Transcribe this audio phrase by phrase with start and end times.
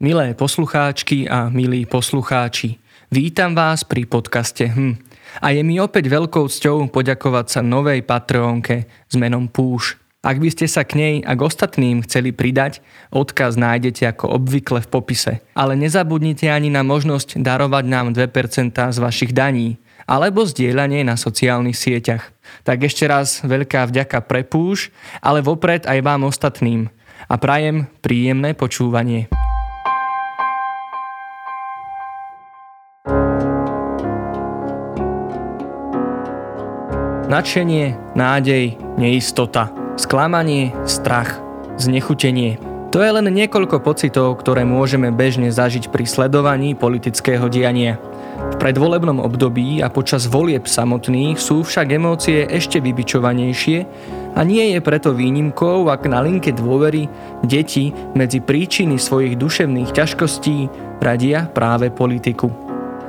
[0.00, 2.80] Milé poslucháčky a milí poslucháči,
[3.12, 4.96] vítam vás pri podcaste Hm.
[5.44, 10.00] A je mi opäť veľkou cťou poďakovať sa novej Patreonke s menom Púš.
[10.24, 12.80] Ak by ste sa k nej a k ostatným chceli pridať,
[13.12, 15.44] odkaz nájdete ako obvykle v popise.
[15.52, 19.76] Ale nezabudnite ani na možnosť darovať nám 2% z vašich daní
[20.08, 22.32] alebo zdieľanie na sociálnych sieťach.
[22.64, 24.88] Tak ešte raz veľká vďaka pre Púš,
[25.20, 26.88] ale vopred aj vám ostatným.
[27.28, 29.39] A prajem príjemné počúvanie.
[37.30, 41.38] Nadšenie, nádej, neistota, sklamanie, strach,
[41.78, 42.58] znechutenie.
[42.90, 48.02] To je len niekoľko pocitov, ktoré môžeme bežne zažiť pri sledovaní politického diania.
[48.50, 53.78] V predvolebnom období a počas volieb samotných sú však emócie ešte vybičovanejšie
[54.34, 57.06] a nie je preto výnimkou, ak na linke dôvery
[57.46, 60.66] deti medzi príčiny svojich duševných ťažkostí
[60.98, 62.50] radia práve politiku.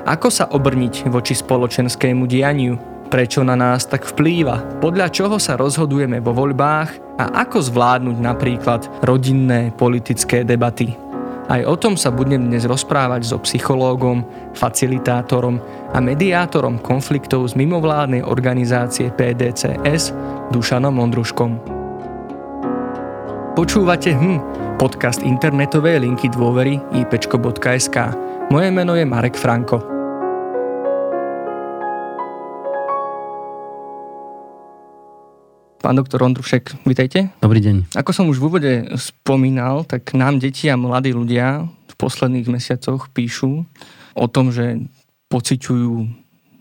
[0.06, 2.91] Ako sa obrniť voči spoločenskému dianiu?
[3.12, 8.82] Prečo na nás tak vplýva, podľa čoho sa rozhodujeme vo voľbách a ako zvládnuť napríklad
[9.04, 10.96] rodinné politické debaty.
[11.52, 14.24] Aj o tom sa budem dnes rozprávať so psychológom,
[14.56, 15.60] facilitátorom
[15.92, 20.16] a mediátorom konfliktov z mimovládnej organizácie PDCS
[20.56, 21.52] Dušanom Ondruškom.
[23.52, 24.40] Počúvate HM,
[24.80, 27.98] podcast internetovej linky dôvery ipčko.sk.
[28.48, 30.01] Moje meno je Marek Franko.
[35.82, 37.34] Pán doktor Ondrušek, vítajte.
[37.42, 37.98] Dobrý deň.
[37.98, 43.10] Ako som už v úvode spomínal, tak nám deti a mladí ľudia v posledných mesiacoch
[43.10, 43.66] píšu
[44.14, 44.78] o tom, že
[45.34, 46.06] pociťujú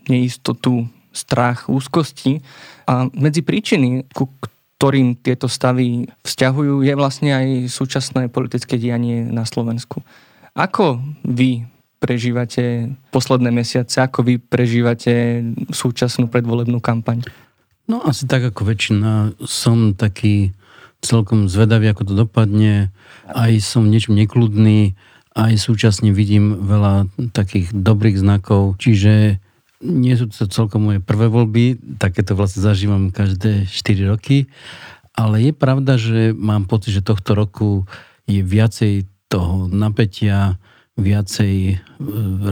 [0.08, 2.40] neistotu, strach, úzkosti
[2.88, 9.44] a medzi príčiny, ku ktorým tieto stavy vzťahujú, je vlastne aj súčasné politické dianie na
[9.44, 10.00] Slovensku.
[10.56, 10.96] Ako
[11.28, 11.68] vy
[12.00, 17.20] prežívate posledné mesiace, ako vy prežívate súčasnú predvolebnú kampaň?
[17.90, 19.34] No asi tak ako väčšina.
[19.42, 20.54] Som taký
[21.02, 22.94] celkom zvedavý, ako to dopadne.
[23.26, 24.94] Aj som niečo nekludný,
[25.34, 28.78] aj súčasne vidím veľa takých dobrých znakov.
[28.78, 29.42] Čiže
[29.82, 34.46] nie sú to celkom moje prvé voľby, takéto vlastne zažívam každé 4 roky.
[35.18, 37.90] Ale je pravda, že mám pocit, že tohto roku
[38.30, 40.62] je viacej toho napätia,
[40.94, 41.74] viacej e,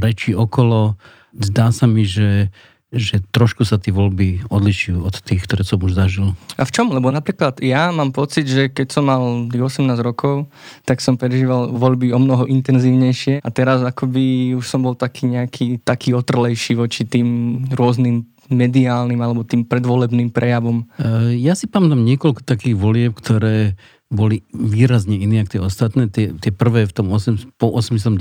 [0.03, 0.98] reči okolo.
[1.37, 2.50] Zdá sa mi, že
[2.88, 6.32] že trošku sa tie voľby odlišujú od tých, ktoré som už zažil.
[6.56, 6.88] A v čom?
[6.88, 9.21] Lebo napríklad ja mám pocit, že keď som mal
[9.53, 10.49] 18 rokov,
[10.88, 15.84] tak som prežíval voľby o mnoho intenzívnejšie a teraz akoby už som bol taký nejaký
[15.84, 20.88] taký otrlejší voči tým rôznym mediálnym alebo tým predvolebným prejavom.
[20.97, 23.77] E, ja si pamätám niekoľko takých volieb, ktoré
[24.09, 26.03] boli výrazne iné ako tie ostatné.
[26.09, 28.17] Tie, tie prvé v tom 8, po 89.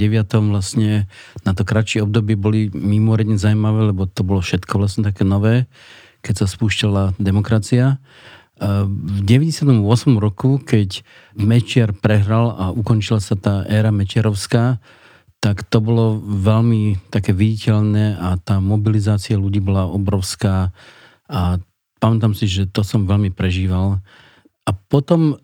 [0.51, 1.07] vlastne
[1.47, 5.71] na to kratšie obdobie boli mimoriadne zaujímavé, lebo to bolo všetko vlastne také nové,
[6.27, 8.03] keď sa spúšťala demokracia.
[8.59, 9.79] V 98.
[10.19, 11.05] roku, keď
[11.39, 14.83] Mečiar prehral a ukončila sa tá éra Mečiarovská,
[15.37, 20.73] tak to bolo veľmi také viditeľné a tá mobilizácia ľudí bola obrovská
[21.29, 21.61] a
[22.01, 24.01] pamätám si, že to som veľmi prežíval.
[24.65, 25.37] A potom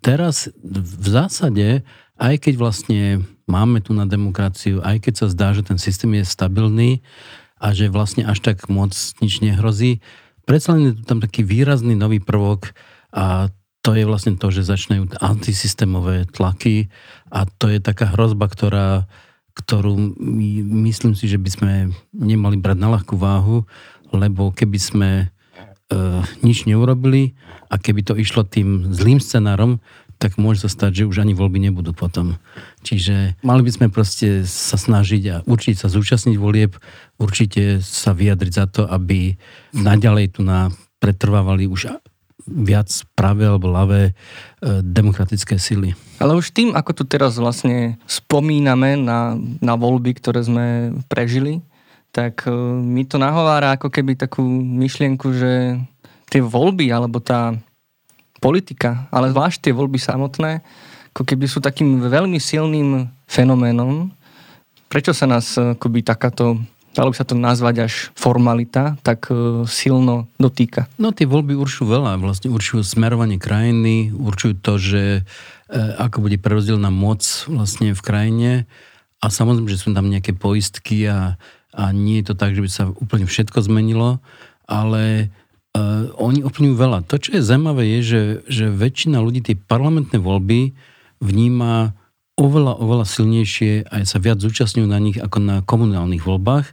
[0.00, 1.84] teraz v zásade,
[2.16, 3.02] aj keď vlastne
[3.44, 7.04] máme tu na demokraciu, aj keď sa zdá, že ten systém je stabilný
[7.60, 10.00] a že vlastne až tak moc nič nehrozí,
[10.48, 12.72] predsa len je tu tam taký výrazný nový prvok
[13.12, 16.92] a to je vlastne to, že začínajú antisystémové tlaky
[17.32, 19.08] a to je taká hrozba, ktorá,
[19.56, 19.96] ktorú
[20.84, 21.72] myslím si, že by sme
[22.12, 23.64] nemali brať na ľahkú váhu,
[24.12, 25.26] lebo keby sme e,
[26.40, 27.34] nič neurobili
[27.66, 29.82] a keby to išlo tým zlým scenárom,
[30.20, 32.36] tak môže sa stať, že už ani voľby nebudú potom.
[32.84, 36.76] Čiže mali by sme proste sa snažiť a určite sa zúčastniť volieb,
[37.16, 39.40] určite sa vyjadriť za to, aby
[39.72, 40.68] naďalej tu na
[41.00, 41.96] pretrvávali už
[42.44, 44.12] viac pravé alebo ľavé e,
[44.84, 45.96] demokratické sily.
[46.20, 51.64] Ale už tým, ako tu teraz vlastne spomíname na, na voľby, ktoré sme prežili,
[52.10, 55.78] tak e, mi to nahovára ako keby takú myšlienku, že
[56.30, 57.54] tie voľby alebo tá
[58.42, 60.62] politika, ale zvlášť tie voľby samotné,
[61.14, 64.10] ako keby sú takým veľmi silným fenoménom.
[64.90, 66.58] Prečo sa nás e, akoby takáto
[66.90, 70.90] dalo by sa to nazvať až formalita, tak e, silno dotýka?
[70.98, 75.02] No tie voľby určujú veľa, vlastne určujú smerovanie krajiny, určujú to, že
[75.70, 78.50] ako bude prerozdelená moc vlastne v krajine
[79.22, 81.38] a samozrejme, že sú tam nejaké poistky a
[81.70, 84.18] a nie je to tak, že by sa úplne všetko zmenilo,
[84.66, 85.30] ale
[85.74, 87.06] uh, oni ovplyvňujú veľa.
[87.06, 90.74] To, čo je zaujímavé, je, že, že väčšina ľudí tie parlamentné voľby
[91.22, 91.94] vníma
[92.40, 96.66] oveľa, oveľa silnejšie aj sa viac zúčastňujú na nich ako na komunálnych voľbách.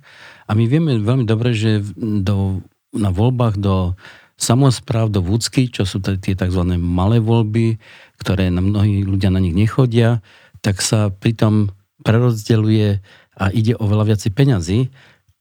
[0.48, 2.64] A my vieme veľmi dobre, že do,
[2.96, 3.94] na voľbách do
[4.40, 6.62] samozpráv, do vúcky, čo sú tie tzv.
[6.78, 7.82] malé voľby,
[8.22, 10.24] ktoré na mnohí ľudia na nich nechodia,
[10.62, 11.74] tak sa pritom
[12.06, 13.02] prerozdeľuje
[13.38, 14.80] a ide o veľa viacej peňazí.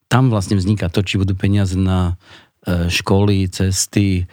[0.06, 2.14] Tam vlastne vzniká to, či budú peniaze na
[2.62, 4.24] e, školy, cesty, e,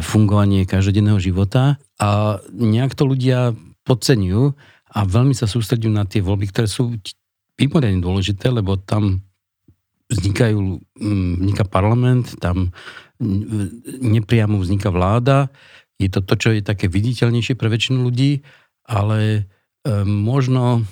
[0.00, 3.52] fungovanie každodenného života a nejak to ľudia
[3.84, 4.54] podceňujú
[4.88, 6.96] a veľmi sa sústredujú na tie voľby, ktoré sú
[7.58, 9.20] mimoriadne dôležité, lebo tam
[10.08, 10.80] vznikajú,
[11.42, 12.72] vzniká parlament, tam
[14.00, 15.52] nepriamo vzniká vláda,
[15.98, 18.46] je to to, čo je také viditeľnejšie pre väčšinu ľudí,
[18.86, 19.42] ale
[19.82, 20.86] e, možno,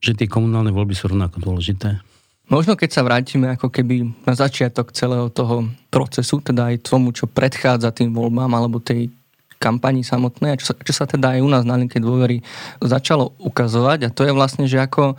[0.00, 2.00] že tie komunálne voľby sú rovnako dôležité.
[2.44, 7.24] Možno keď sa vrátime ako keby na začiatok celého toho procesu, teda aj tomu, čo
[7.24, 9.08] predchádza tým voľbám alebo tej
[9.56, 12.44] kampani samotnej, a čo sa, čo sa teda aj u nás na linke dôvery
[12.84, 15.16] začalo ukazovať a to je vlastne, že ako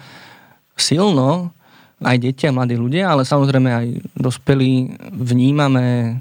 [0.78, 1.50] silno
[1.98, 6.20] aj deti a mladí ľudia, ale samozrejme aj dospelí vnímame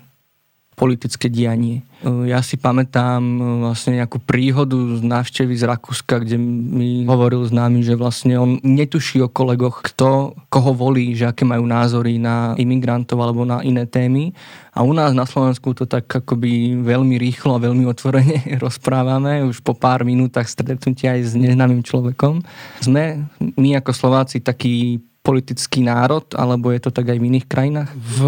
[0.74, 1.86] politické dianie.
[2.04, 7.54] Ja si pamätám e, vlastne nejakú príhodu z návštevy z Rakúska, kde mi hovoril s
[7.54, 12.52] nami, že vlastne on netuší o kolegoch, kto koho volí, že aké majú názory na
[12.60, 14.36] imigrantov alebo na iné témy.
[14.74, 19.64] A u nás na Slovensku to tak akoby veľmi rýchlo a veľmi otvorene rozprávame, už
[19.64, 22.44] po pár minútach stretnutia aj s neznámym človekom.
[22.84, 27.90] Sme my ako Slováci taký politický národ, alebo je to tak aj v iných krajinách?
[27.96, 28.20] V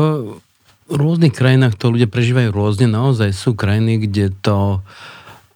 [0.90, 2.86] rôznych krajinách to ľudia prežívajú rôzne.
[2.86, 4.82] Naozaj sú krajiny, kde to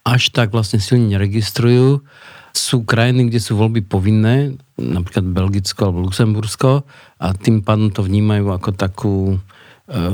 [0.03, 2.03] až tak vlastne silne neregistrujú.
[2.51, 6.83] Sú krajiny, kde sú voľby povinné, napríklad Belgicko alebo Luxembursko
[7.21, 9.37] a tým pádom to vnímajú ako takú e,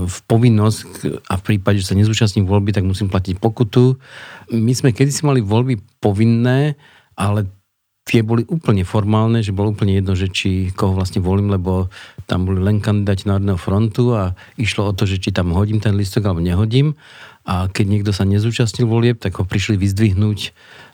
[0.05, 3.97] v povinnosť a v prípade, že sa nezúčastním voľby, tak musím platiť pokutu.
[4.53, 6.77] My sme kedysi mali voľby povinné,
[7.17, 7.49] ale
[8.07, 11.91] tie boli úplne formálne, že bolo úplne jedno, že či koho vlastne volím, lebo
[12.23, 15.99] tam boli len kandidáti Národného frontu a išlo o to, že či tam hodím ten
[15.99, 16.95] listok alebo nehodím.
[17.47, 20.51] A keď niekto sa nezúčastnil volieb, tak ho prišli vyzdvihnúť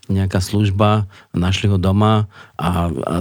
[0.10, 2.28] nejaká služba, našli ho doma
[2.60, 3.16] a, a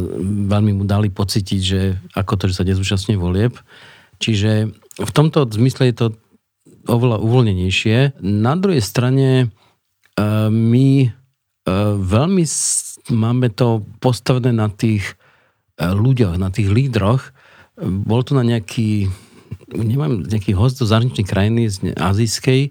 [0.51, 1.81] veľmi mu dali pocítiť, že
[2.17, 3.55] ako to, že sa nezúčastňuje volieb.
[4.19, 6.07] Čiže v tomto zmysle je to
[6.87, 8.21] oveľa uvoľnenejšie.
[8.21, 9.47] Na druhej strane e,
[10.51, 11.09] my e,
[12.03, 12.45] veľmi
[13.11, 15.19] máme to postavené na tých
[15.81, 17.35] e, ľuďoch, na tých lídroch.
[17.83, 19.11] Bol to na nejaký,
[19.75, 22.71] neviem, nejaký host do zahraničnej krajiny z azijskej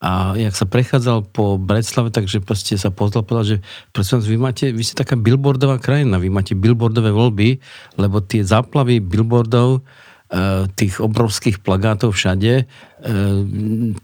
[0.00, 3.56] a jak sa prechádzal po Bratislave, takže proste sa pozrel, povedal, že
[3.92, 7.60] prosím vy, máte, vy ste taká billboardová krajina, vy máte billboardové voľby,
[8.00, 9.84] lebo tie záplavy billboardov,
[10.32, 13.14] e, tých obrovských plagátov všade, e,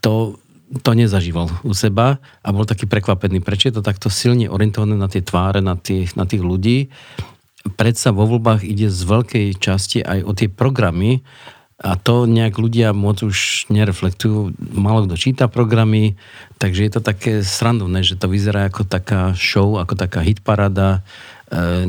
[0.04, 0.36] to
[0.82, 5.06] to nezažíval u seba a bol taký prekvapený, prečo je to takto silne orientované na
[5.06, 6.90] tie tváre, na tých, na tých ľudí.
[7.78, 11.22] Predsa vo voľbách ide z veľkej časti aj o tie programy
[11.76, 14.56] a to nejak ľudia moc už nereflektujú.
[14.72, 16.16] Malo kto číta programy,
[16.56, 21.04] takže je to také srandovné, že to vyzerá ako taká show, ako taká hitparada
[21.52, 21.84] e,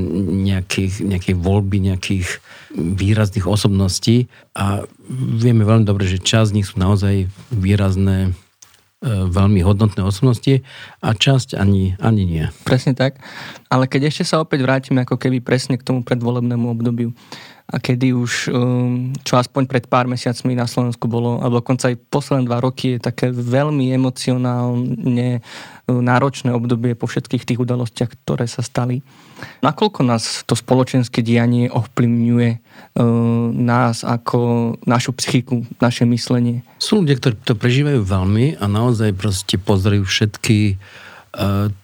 [0.50, 2.28] nejakých, nejakej voľby, nejakých
[2.76, 4.84] výrazných osobností a
[5.40, 8.36] vieme veľmi dobre, že časť z nich sú naozaj výrazné
[9.06, 10.66] veľmi hodnotné osobnosti
[11.06, 12.46] a časť ani, ani nie.
[12.66, 13.22] Presne tak.
[13.70, 17.14] Ale keď ešte sa opäť vrátime ako keby presne k tomu predvolebnému obdobiu
[17.68, 22.00] a kedy už, um, čo aspoň pred pár mesiacmi na Slovensku bolo, alebo dokonca aj
[22.08, 28.48] posledné dva roky je také veľmi emocionálne uh, náročné obdobie po všetkých tých udalostiach, ktoré
[28.48, 29.04] sa stali.
[29.60, 36.64] Nakoľko nás to spoločenské dianie ovplyvňuje uh, nás ako našu psychiku, naše myslenie?
[36.80, 40.80] Sú ľudia, ktorí to prežívajú veľmi a naozaj proste pozerajú všetky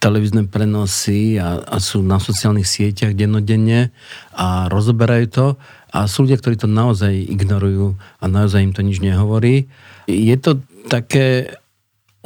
[0.01, 3.93] televízne prenosy a, a sú na sociálnych sieťach dennodenne
[4.33, 5.45] a rozoberajú to
[5.93, 9.69] a sú ľudia, ktorí to naozaj ignorujú a naozaj im to nič nehovorí.
[10.09, 10.57] Je to
[10.89, 11.53] také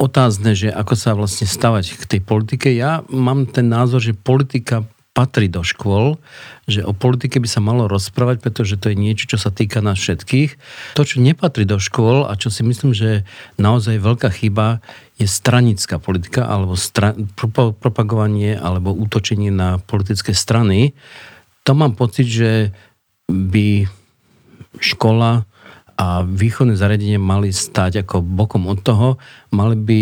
[0.00, 2.72] otázne, že ako sa vlastne stavať k tej politike.
[2.72, 6.14] Ja mám ten názor, že politika patrí do škôl,
[6.70, 9.98] že o politike by sa malo rozprávať, pretože to je niečo, čo sa týka nás
[9.98, 10.54] všetkých.
[10.94, 13.26] To, čo nepatrí do škôl a čo si myslím, že
[13.58, 14.78] naozaj veľká chyba,
[15.18, 17.18] je stranická politika alebo stra-
[17.82, 20.94] propagovanie alebo útočenie na politické strany.
[21.66, 22.70] To mám pocit, že
[23.26, 23.90] by
[24.78, 25.44] škola
[25.98, 29.08] a výchovné zariadenie mali stať ako bokom od toho,
[29.50, 30.00] mali by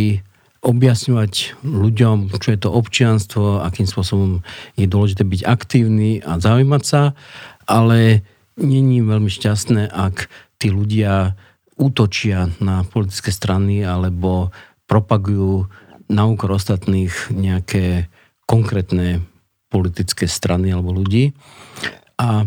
[0.61, 4.45] objasňovať ľuďom, čo je to občianstvo, akým spôsobom
[4.77, 7.17] je dôležité byť aktívny a zaujímať sa,
[7.65, 8.21] ale
[8.61, 10.29] není veľmi šťastné, ak
[10.61, 11.39] tí ľudia
[11.77, 14.53] útočia na politické strany alebo
[14.87, 15.67] propagujú
[16.07, 18.07] na úkor ostatných nejaké
[18.47, 19.27] konkrétne
[19.69, 21.35] politické strany alebo ľudí.
[22.17, 22.47] A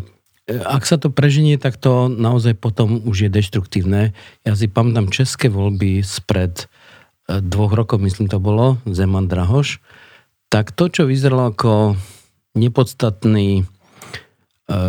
[0.50, 4.18] ak sa to preženie, tak to naozaj potom už je deštruktívne.
[4.42, 9.78] Ja si pamätám české voľby spred e, dvoch rokov, myslím to bolo, Zeman Drahoš,
[10.50, 11.94] tak to, čo vyzeralo ako
[12.58, 13.64] nepodstatný e,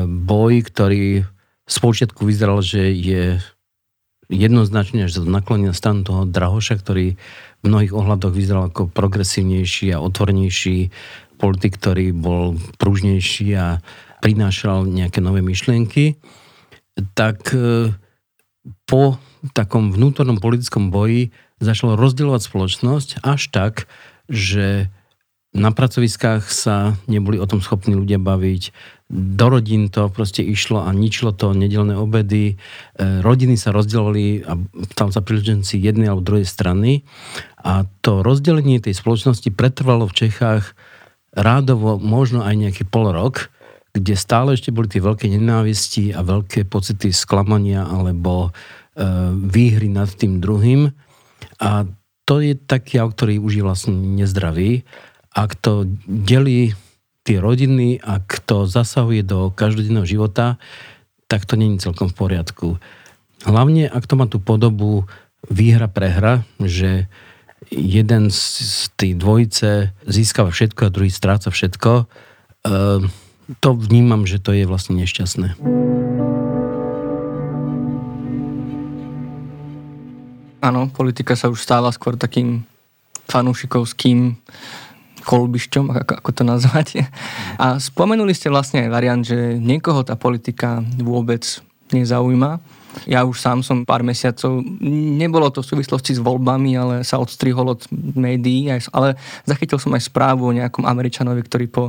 [0.08, 1.28] boj, ktorý
[1.68, 3.36] z počiatku vyzeral, že je
[4.30, 7.18] jednoznačne až naklonený na stranu toho Drahoša, ktorý
[7.60, 10.94] v mnohých ohľadoch vyzeral ako progresívnejší a otvornejší
[11.36, 13.82] politik, ktorý bol pružnejší a
[14.22, 16.20] prinášal nejaké nové myšlienky,
[17.16, 17.90] tak e,
[18.84, 19.18] po
[19.56, 23.72] takom vnútornom politickom boji začalo rozdielovať spoločnosť až tak,
[24.28, 24.92] že
[25.50, 28.62] na pracoviskách sa neboli o tom schopní ľudia baviť,
[29.10, 34.54] do rodín to proste išlo a ničilo to nedelné obedy, e, rodiny sa rozdielovali a
[34.94, 37.02] tam sa príleženci jednej alebo druhej strany
[37.58, 40.78] a to rozdelenie tej spoločnosti pretrvalo v Čechách
[41.34, 43.50] rádovo možno aj nejaký pol rok,
[43.90, 48.50] kde stále ešte boli tie veľké nenávisti a veľké pocity sklamania alebo e,
[49.34, 50.94] výhry nad tým druhým.
[51.58, 51.82] A
[52.22, 54.86] to je taký jav, ktorý už je vlastne nezdravý.
[55.30, 56.74] Ak to delí
[57.22, 60.58] tie rodiny, ak to zasahuje do každodenného života,
[61.30, 62.68] tak to není celkom v poriadku.
[63.46, 65.06] Hlavne, ak to má tú podobu
[65.46, 67.06] výhra-prehra, že
[67.70, 72.04] jeden z tej dvojice získava všetko a druhý stráca všetko, e,
[73.62, 75.54] to vnímam, že to je vlastne nešťastné.
[80.60, 82.68] Áno, politika sa už stáva skôr takým
[83.30, 84.36] fanúšikovským
[85.24, 86.88] kolbišťom, ako, ako to nazvať.
[87.60, 91.44] A spomenuli ste vlastne aj variant, že niekoho tá politika vôbec
[91.90, 94.62] nezaujíma ja už sám som pár mesiacov,
[95.16, 97.82] nebolo to v súvislosti s voľbami, ale sa odstrihol od
[98.18, 99.14] médií, ale
[99.46, 101.84] zachytil som aj správu o nejakom Američanovi, ktorý po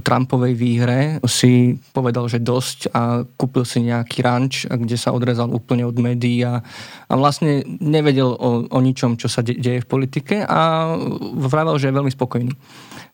[0.00, 5.84] Trumpovej výhre si povedal, že dosť a kúpil si nejaký ranč, kde sa odrezal úplne
[5.84, 6.64] od médií a,
[7.06, 10.92] a vlastne nevedel o, o ničom, čo sa de- deje v politike a
[11.36, 12.52] vravel, že je veľmi spokojný.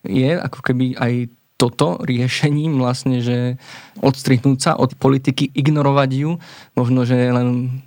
[0.07, 1.13] Je ako keby aj
[1.63, 3.55] toto riešením vlastne, že
[4.03, 6.31] odstrihnúť sa od politiky, ignorovať ju,
[6.75, 7.79] možno, že len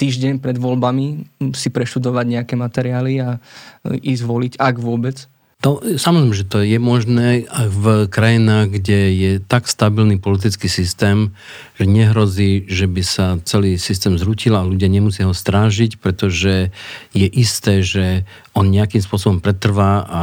[0.00, 3.36] týždeň pred voľbami si preštudovať nejaké materiály a
[3.84, 5.28] ísť voliť, ak vôbec?
[5.66, 11.34] To, samozrejme, že to je možné v krajinách, kde je tak stabilný politický systém,
[11.74, 16.70] že nehrozí, že by sa celý systém zrutil a ľudia nemusia ho strážiť, pretože
[17.10, 18.22] je isté, že
[18.54, 20.22] on nejakým spôsobom pretrvá a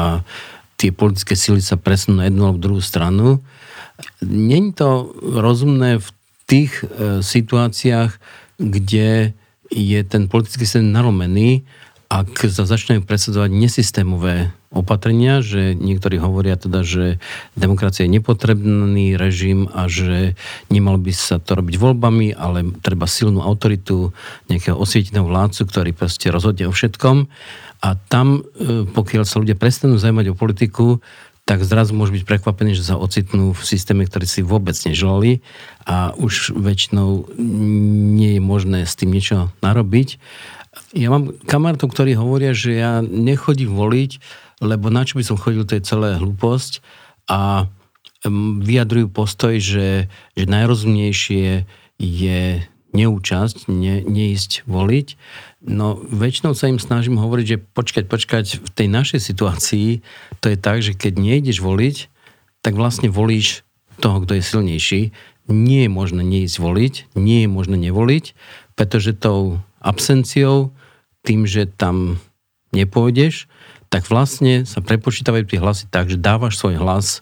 [0.76, 3.40] tie politické síly sa presunú na jednu alebo druhú stranu.
[4.24, 6.08] Není to rozumné v
[6.46, 8.12] tých e, situáciách,
[8.60, 9.34] kde
[9.72, 11.66] je ten politický systém nalomený,
[12.06, 17.18] ak sa začnú predsedovať nesystémové opatrenia, že niektorí hovoria teda, že
[17.58, 20.38] demokracia je nepotrebný režim a že
[20.70, 24.14] nemal by sa to robiť voľbami, ale treba silnú autoritu
[24.52, 27.26] nejakého osvieteného vládcu, ktorý proste rozhodne o všetkom.
[27.86, 31.06] A tam, e, pokiaľ sa ľudia prestanú zaujímať o politiku,
[31.46, 35.46] tak zrazu môžu byť prekvapení, že sa ocitnú v systéme, ktorý si vôbec neželali
[35.86, 37.30] a už väčšinou
[38.18, 40.18] nie je možné s tým niečo narobiť.
[40.98, 44.12] Ja mám kamarátov, ktorí hovoria, že ja nechodím voliť,
[44.66, 46.82] lebo na čo by som chodil, to je celé hlúposť
[47.30, 47.70] a
[48.66, 51.70] vyjadrujú postoj, že, že najrozumnejšie
[52.02, 52.42] je
[52.96, 55.08] neúčasť, ne, neísť voliť.
[55.68, 59.88] No väčšinou sa im snažím hovoriť, že počkať, počkať, v tej našej situácii
[60.40, 61.96] to je tak, že keď nejdeš voliť,
[62.64, 63.68] tak vlastne volíš
[64.00, 65.02] toho, kto je silnejší.
[65.46, 68.34] Nie je možné neísť voliť, nie je možné nevoliť,
[68.74, 70.74] pretože tou absenciou,
[71.22, 72.18] tým, že tam
[72.74, 73.46] nepôjdeš,
[73.94, 77.22] tak vlastne sa prepočítavajú tie hlasy tak, že dávaš svoj hlas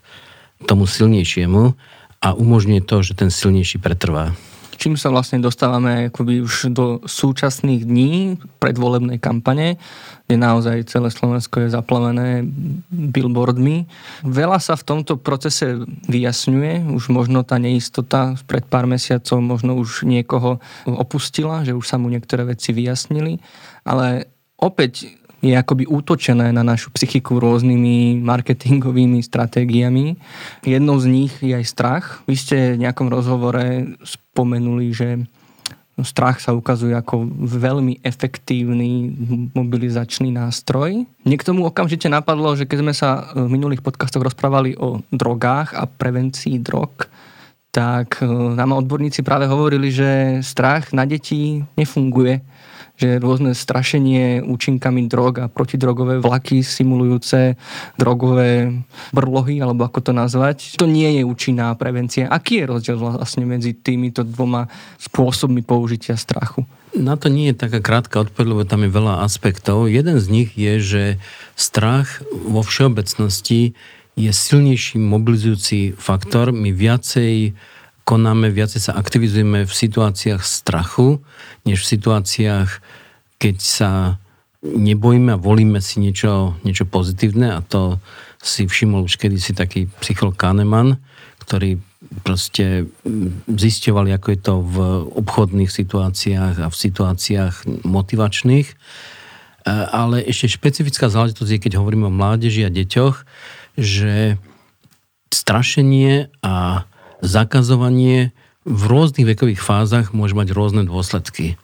[0.63, 1.75] tomu silnejšiemu
[2.23, 4.31] a umožňuje to, že ten silnejší pretrvá
[4.77, 8.13] čím sa vlastne dostávame akoby už do súčasných dní
[8.57, 9.79] predvolebnej kampane,
[10.27, 12.47] kde naozaj celé Slovensko je zaplavené
[12.91, 13.87] billboardmi.
[14.23, 20.07] Veľa sa v tomto procese vyjasňuje, už možno tá neistota pred pár mesiacov možno už
[20.07, 23.39] niekoho opustila, že už sa mu niektoré veci vyjasnili,
[23.83, 30.15] ale opäť je akoby útočené na našu psychiku rôznymi marketingovými stratégiami.
[30.63, 32.05] Jednou z nich je aj strach.
[32.23, 35.07] Vy ste v nejakom rozhovore spomenuli, že
[36.01, 39.13] strach sa ukazuje ako veľmi efektívny
[39.53, 41.05] mobilizačný nástroj.
[41.05, 45.75] Mne k tomu okamžite napadlo, že keď sme sa v minulých podcastoch rozprávali o drogách
[45.75, 47.05] a prevencii drog,
[47.69, 52.41] tak e, nám odborníci práve hovorili, že strach na deti nefunguje
[52.93, 57.57] že rôzne strašenie účinkami drog a protidrogové vlaky simulujúce
[57.97, 58.69] drogové
[59.09, 62.29] brlohy, alebo ako to nazvať, to nie je účinná prevencia.
[62.29, 64.69] Aký je rozdiel vlastne medzi týmito dvoma
[65.01, 66.61] spôsobmi použitia strachu?
[66.93, 69.89] Na to nie je taká krátka odpoveď, lebo tam je veľa aspektov.
[69.89, 71.03] Jeden z nich je, že
[71.57, 73.73] strach vo všeobecnosti
[74.13, 76.53] je silnejší mobilizujúci faktor.
[76.53, 77.57] My viacej
[78.03, 81.23] konáme, viacej sa aktivizujeme v situáciách strachu,
[81.63, 82.69] než v situáciách,
[83.39, 83.91] keď sa
[84.63, 87.99] nebojíme a volíme si niečo, niečo pozitívne a to
[88.43, 90.99] si všimol už kedysi taký psycholog Kahneman,
[91.43, 91.79] ktorý
[92.23, 92.87] proste
[93.47, 94.75] zisťovali, ako je to v
[95.23, 98.67] obchodných situáciách a v situáciách motivačných.
[98.67, 98.75] E,
[99.71, 103.23] ale ešte špecifická záležitosť je, keď hovoríme o mládeži a deťoch,
[103.79, 104.35] že
[105.31, 106.85] strašenie a
[107.23, 108.35] zakazovanie
[108.67, 111.55] v rôznych vekových fázach môže mať rôzne dôsledky.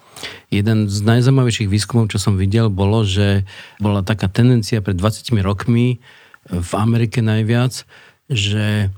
[0.52, 3.48] Jeden z najzaujímavejších výskumov, čo som videl, bolo, že
[3.80, 6.00] bola taká tendencia pred 20 rokmi
[6.50, 7.88] v Amerike najviac,
[8.28, 8.92] že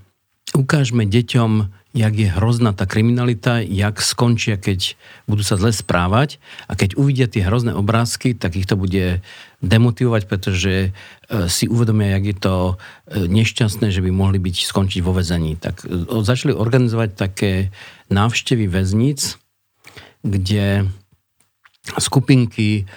[0.58, 1.51] ukážme deťom
[1.92, 4.96] jak je hrozná tá kriminalita, jak skončia, keď
[5.28, 6.40] budú sa zle správať
[6.72, 9.20] a keď uvidia tie hrozné obrázky, tak ich to bude
[9.60, 10.90] demotivovať, pretože e,
[11.52, 12.74] si uvedomia, jak je to e,
[13.28, 15.60] nešťastné, že by mohli byť skončiť vo väzení.
[15.60, 17.76] Tak e, začali organizovať také
[18.08, 19.36] návštevy väzníc,
[20.24, 20.88] kde
[22.00, 22.88] skupinky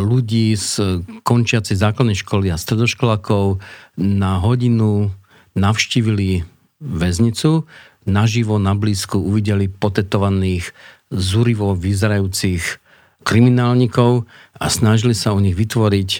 [0.00, 3.60] ľudí z končiacej základnej školy a stredoškolákov
[4.00, 5.12] na hodinu
[5.52, 6.48] navštívili
[6.80, 7.68] väznicu
[8.08, 10.72] naživo, na blízku uvideli potetovaných,
[11.08, 12.80] zúrivo vyzerajúcich
[13.24, 16.10] kriminálnikov a snažili sa u nich vytvoriť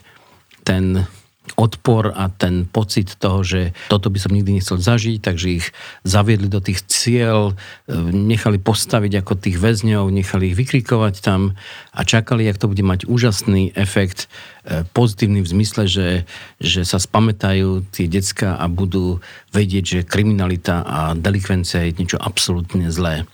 [0.64, 1.08] ten
[1.56, 5.66] odpor a ten pocit toho, že toto by som nikdy nechcel zažiť, takže ich
[6.04, 7.54] zaviedli do tých cieľ,
[7.88, 11.56] e, nechali postaviť ako tých väzňov, nechali ich vykrikovať tam
[11.94, 14.26] a čakali, jak to bude mať úžasný efekt,
[14.66, 16.08] e, pozitívny v zmysle, že,
[16.60, 19.22] že sa spamätajú tie decka a budú
[19.54, 23.24] vedieť, že kriminalita a delikvencia je niečo absolútne zlé.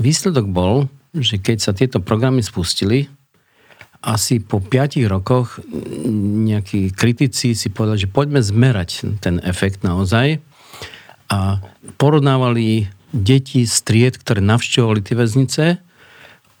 [0.00, 3.12] Výsledok bol, že keď sa tieto programy spustili,
[4.00, 5.60] asi po 5 rokoch
[6.48, 10.40] nejakí kritici si povedali, že poďme zmerať ten efekt naozaj
[11.28, 11.60] a
[12.00, 15.64] porovnávali deti z tried, ktoré navštevovali tie väznice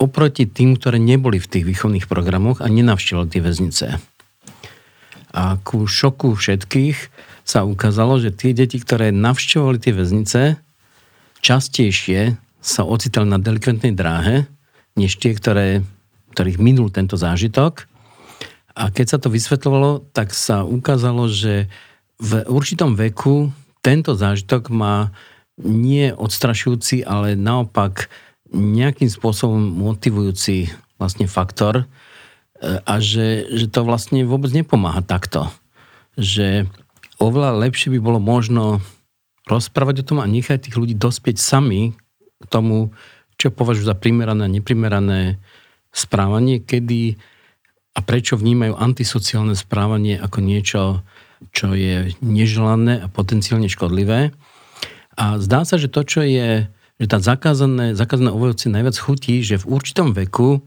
[0.00, 3.86] oproti tým, ktoré neboli v tých výchovných programoch a nenavštevovali tie väznice.
[5.30, 6.98] A ku šoku všetkých
[7.44, 10.40] sa ukázalo, že tie deti, ktoré navštevovali tie väznice,
[11.44, 14.48] častejšie sa ocitali na delikventnej dráhe,
[14.96, 15.84] než tie, ktoré
[16.32, 17.86] ktorých minul tento zážitok.
[18.74, 21.66] A keď sa to vysvetľovalo, tak sa ukázalo, že
[22.20, 25.10] v určitom veku tento zážitok má
[25.60, 28.08] nie odstrašujúci, ale naopak
[28.50, 31.84] nejakým spôsobom motivujúci vlastne faktor e,
[32.82, 35.48] a že, že to vlastne vôbec nepomáha takto.
[36.18, 36.66] Že
[37.20, 38.80] oveľa lepšie by bolo možno
[39.48, 41.94] rozprávať o tom a nechať tých ľudí dospieť sami
[42.40, 42.92] k tomu,
[43.40, 45.40] čo považujú za primerané a neprimerané
[45.90, 47.18] správanie, kedy
[47.90, 50.82] a prečo vnímajú antisociálne správanie ako niečo,
[51.50, 54.30] čo je neželané a potenciálne škodlivé.
[55.18, 56.70] A zdá sa, že to, čo je,
[57.02, 60.62] že tá zakázané, zakázané ovoci najviac chutí, že v určitom veku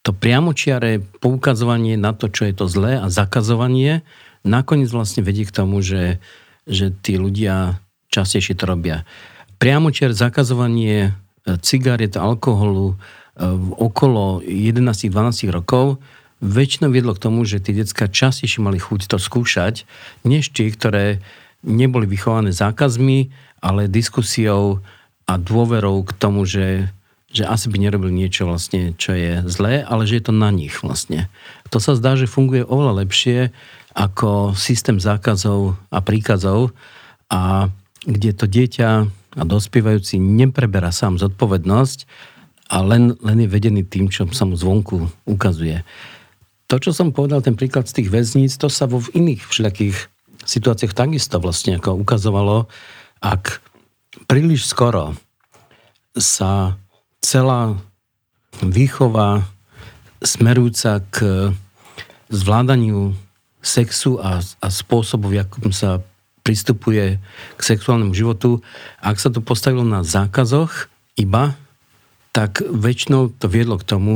[0.00, 4.02] to priamočiare poukazovanie na to, čo je to zlé a zakazovanie
[4.42, 6.18] nakoniec vlastne vedie k tomu, že,
[6.64, 7.76] že tí ľudia
[8.08, 9.04] častejšie to robia.
[9.60, 11.12] Priamočiar zakazovanie
[11.44, 12.96] e, cigaret, alkoholu,
[13.78, 16.00] okolo 11-12 rokov
[16.40, 19.84] väčšinou viedlo k tomu, že tie detská častejšie mali chuť to skúšať,
[20.24, 21.20] než tie, ktoré
[21.60, 23.28] neboli vychované zákazmi,
[23.60, 24.80] ale diskusiou
[25.28, 26.88] a dôverou k tomu, že,
[27.28, 30.80] že asi by nerobili niečo vlastne, čo je zlé, ale že je to na nich
[30.80, 31.28] vlastne.
[31.68, 33.52] To sa zdá, že funguje oveľa lepšie
[33.92, 36.72] ako systém zákazov a príkazov
[37.28, 37.68] a
[38.08, 38.90] kde to dieťa
[39.36, 42.08] a dospievajúci nepreberá sám zodpovednosť,
[42.70, 45.82] a len, len je vedený tým, čo sa mu zvonku ukazuje.
[46.70, 50.06] To, čo som povedal, ten príklad z tých väzníc, to sa vo v iných všelijakých
[50.46, 52.70] situáciách takisto vlastne ako ukazovalo,
[53.18, 53.58] ak
[54.30, 55.18] príliš skoro
[56.14, 56.78] sa
[57.18, 57.74] celá
[58.62, 59.44] výchova
[60.22, 61.50] smerujúca k
[62.30, 63.18] zvládaniu
[63.60, 66.00] sexu a, a spôsobu, v akom sa
[66.46, 67.20] pristupuje
[67.58, 68.62] k sexuálnemu životu,
[69.02, 71.58] ak sa to postavilo na zákazoch iba,
[72.30, 74.14] tak väčšinou to viedlo k tomu,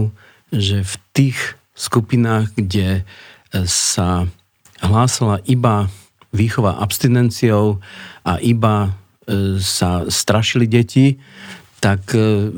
[0.55, 1.39] že v tých
[1.75, 3.03] skupinách, kde e,
[3.67, 4.31] sa
[4.79, 5.91] hlásala iba
[6.31, 7.83] výchova abstinenciou
[8.23, 8.91] a iba
[9.27, 11.19] e, sa strašili deti,
[11.83, 12.49] tak e,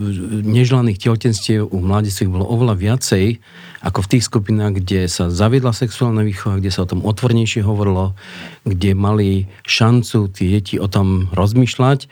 [0.45, 3.41] neželaných tehotenstiev u mladistvých bolo oveľa viacej
[3.83, 8.15] ako v tých skupinách, kde sa zaviedla sexuálna výchova, kde sa o tom otvornejšie hovorilo,
[8.63, 12.07] kde mali šancu tie deti o tom rozmýšľať.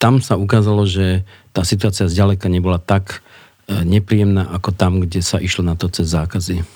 [0.00, 1.24] Tam sa ukázalo, že
[1.54, 3.22] tá situácia zďaleka nebola tak
[3.70, 6.66] e, nepríjemná ako tam, kde sa išlo na to cez zákazy.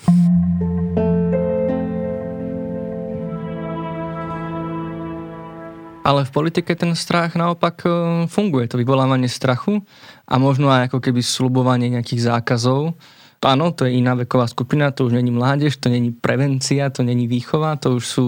[5.99, 7.91] Ale v politike ten strach naopak e,
[8.31, 9.83] funguje, to vyvolávanie strachu
[10.23, 12.95] a možno aj ako keby slubovanie nejakých zákazov.
[13.39, 17.27] Áno, to je iná veková skupina, to už není mládež, to není prevencia, to není
[17.27, 18.27] výchova, to už sú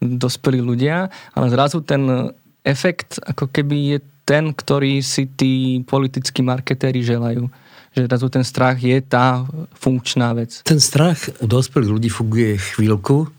[0.00, 2.32] dospelí ľudia, ale zrazu ten
[2.64, 7.48] efekt ako keby je ten, ktorý si tí politickí marketéri želajú.
[7.96, 10.60] Že zrazu ten strach je tá funkčná vec.
[10.68, 13.32] Ten strach u dospelých ľudí funguje chvíľku,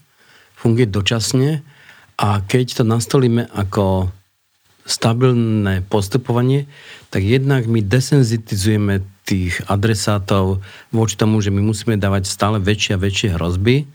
[0.57, 1.61] funguje dočasne,
[2.19, 4.11] a keď to nastolíme ako
[4.83, 6.67] stabilné postupovanie,
[7.07, 10.59] tak jednak my desenzitizujeme tých adresátov
[10.91, 13.87] voči tomu, že my musíme dávať stále väčšie a väčšie hrozby,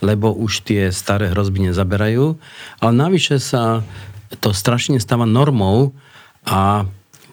[0.00, 2.38] lebo už tie staré hrozby nezaberajú.
[2.80, 3.84] Ale navyše sa
[4.40, 5.92] to strašne stáva normou
[6.46, 6.86] a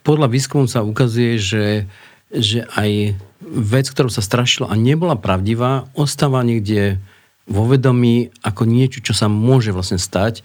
[0.04, 1.88] podľa výskumu sa ukazuje, že,
[2.34, 6.98] že aj vec, ktorú sa strašilo a nebola pravdivá, ostáva niekde
[7.46, 10.42] vo vedomí ako niečo, čo sa môže vlastne stať.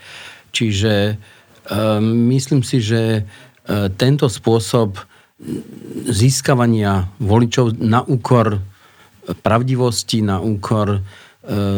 [0.53, 1.15] Čiže e,
[2.03, 3.23] myslím si, že e,
[3.97, 4.99] tento spôsob
[6.11, 8.59] získavania voličov na úkor
[9.47, 11.01] pravdivosti, na úkor e,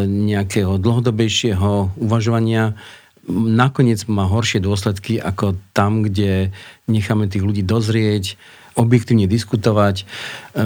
[0.09, 2.73] nejakého dlhodobejšieho uvažovania
[3.31, 6.51] nakoniec má horšie dôsledky ako tam, kde
[6.91, 8.37] necháme tých ľudí dozrieť,
[8.79, 10.03] objektívne diskutovať.
[10.03, 10.05] E,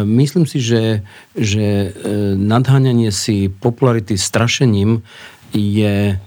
[0.05, 1.89] myslím si, že, že e,
[2.37, 5.05] nadháňanie si popularity strašením
[5.55, 6.19] je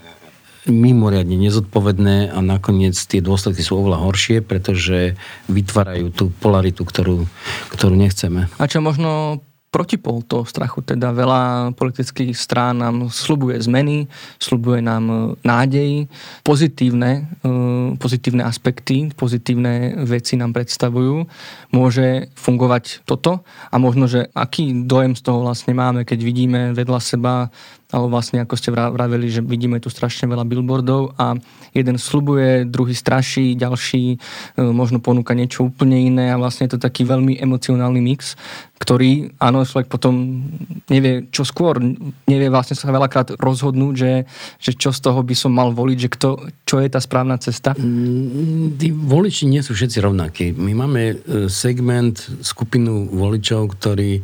[0.67, 5.15] mimoriadne nezodpovedné a nakoniec tie dôsledky sú oveľa horšie, pretože
[5.47, 7.23] vytvárajú tú polaritu, ktorú,
[7.71, 8.51] ktorú nechceme.
[8.59, 9.39] A čo možno
[9.77, 10.81] protipol toho strachu.
[10.81, 14.09] Teda veľa politických strán nám slubuje zmeny,
[14.41, 16.09] slubuje nám e, nádej,
[16.41, 17.53] pozitívne, e,
[18.01, 21.29] pozitívne aspekty, pozitívne veci nám predstavujú.
[21.69, 26.97] Môže fungovať toto a možno, že aký dojem z toho vlastne máme, keď vidíme vedľa
[26.97, 27.53] seba
[27.87, 31.39] alebo vlastne ako ste vraveli, že vidíme tu strašne veľa billboardov a
[31.71, 34.17] jeden slubuje, druhý straší, ďalší e,
[34.59, 38.35] možno ponúka niečo úplne iné a vlastne je to taký veľmi emocionálny mix,
[38.75, 40.43] ktorý, áno, človek potom
[40.91, 41.79] nevie čo skôr,
[42.27, 44.13] nevie vlastne sa veľakrát rozhodnúť, že,
[44.59, 46.29] že čo z toho by som mal voliť, že kto,
[46.67, 47.71] čo je tá správna cesta?
[47.71, 50.45] Mm, tí voliči nie sú všetci rovnakí.
[50.59, 51.15] My máme e,
[51.47, 54.21] segment, skupinu voličov, ktorí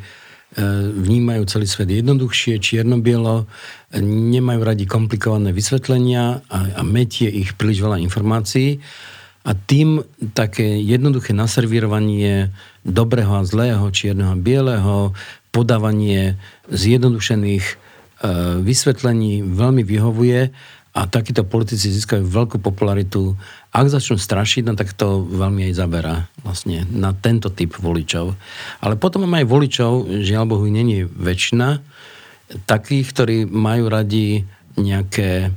[0.93, 3.49] vnímajú celý svet jednoduchšie, čierno-bielo,
[4.03, 8.77] nemajú radi komplikované vysvetlenia a, a metie ich príliš veľa informácií.
[9.43, 12.53] A tým také jednoduché naservírovanie
[12.87, 15.11] dobrého a zlého, čierneho a bieleho,
[15.51, 16.39] podávanie
[16.71, 17.75] zjednodušených e,
[18.63, 20.49] vysvetlení veľmi vyhovuje
[20.93, 23.33] a takíto politici získajú veľkú popularitu.
[23.73, 28.37] Ak začnú strašiť, no tak to veľmi aj zaberá vlastne na tento typ voličov.
[28.77, 31.81] Ale potom máme aj voličov, žiaľ Bohu, není väčšina,
[32.69, 34.45] takých, ktorí majú radi
[34.77, 35.49] nejaké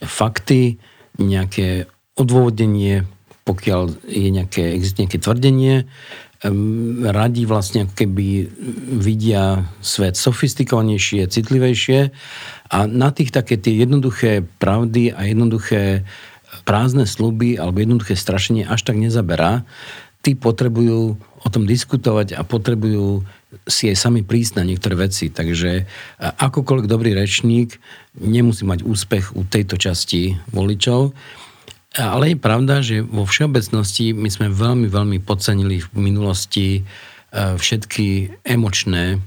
[0.00, 0.80] fakty,
[1.20, 1.84] nejaké
[2.16, 3.04] odôvodnenie,
[3.44, 5.74] pokiaľ je nejaké, existuje nejaké tvrdenie,
[7.10, 8.46] radi vlastne keby
[9.02, 12.14] vidia svet sofistikovanejšie, citlivejšie
[12.68, 16.04] a na tých také tie jednoduché pravdy a jednoduché
[16.68, 19.64] prázdne sluby alebo jednoduché strašenie až tak nezaberá.
[20.20, 23.24] Tí potrebujú o tom diskutovať a potrebujú
[23.64, 25.32] si aj sami prísť na niektoré veci.
[25.32, 25.88] Takže
[26.20, 27.80] akokoľvek dobrý rečník
[28.20, 31.16] nemusí mať úspech u tejto časti voličov.
[31.96, 36.80] Ale je pravda, že vo všeobecnosti my sme veľmi, veľmi podcenili v minulosti e,
[37.32, 39.18] všetky emočné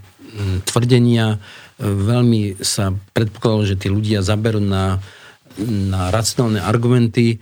[0.70, 1.42] tvrdenia.
[1.82, 5.02] Veľmi sa predpokladalo, že tí ľudia zaberú na
[5.60, 7.42] na racionálne argumenty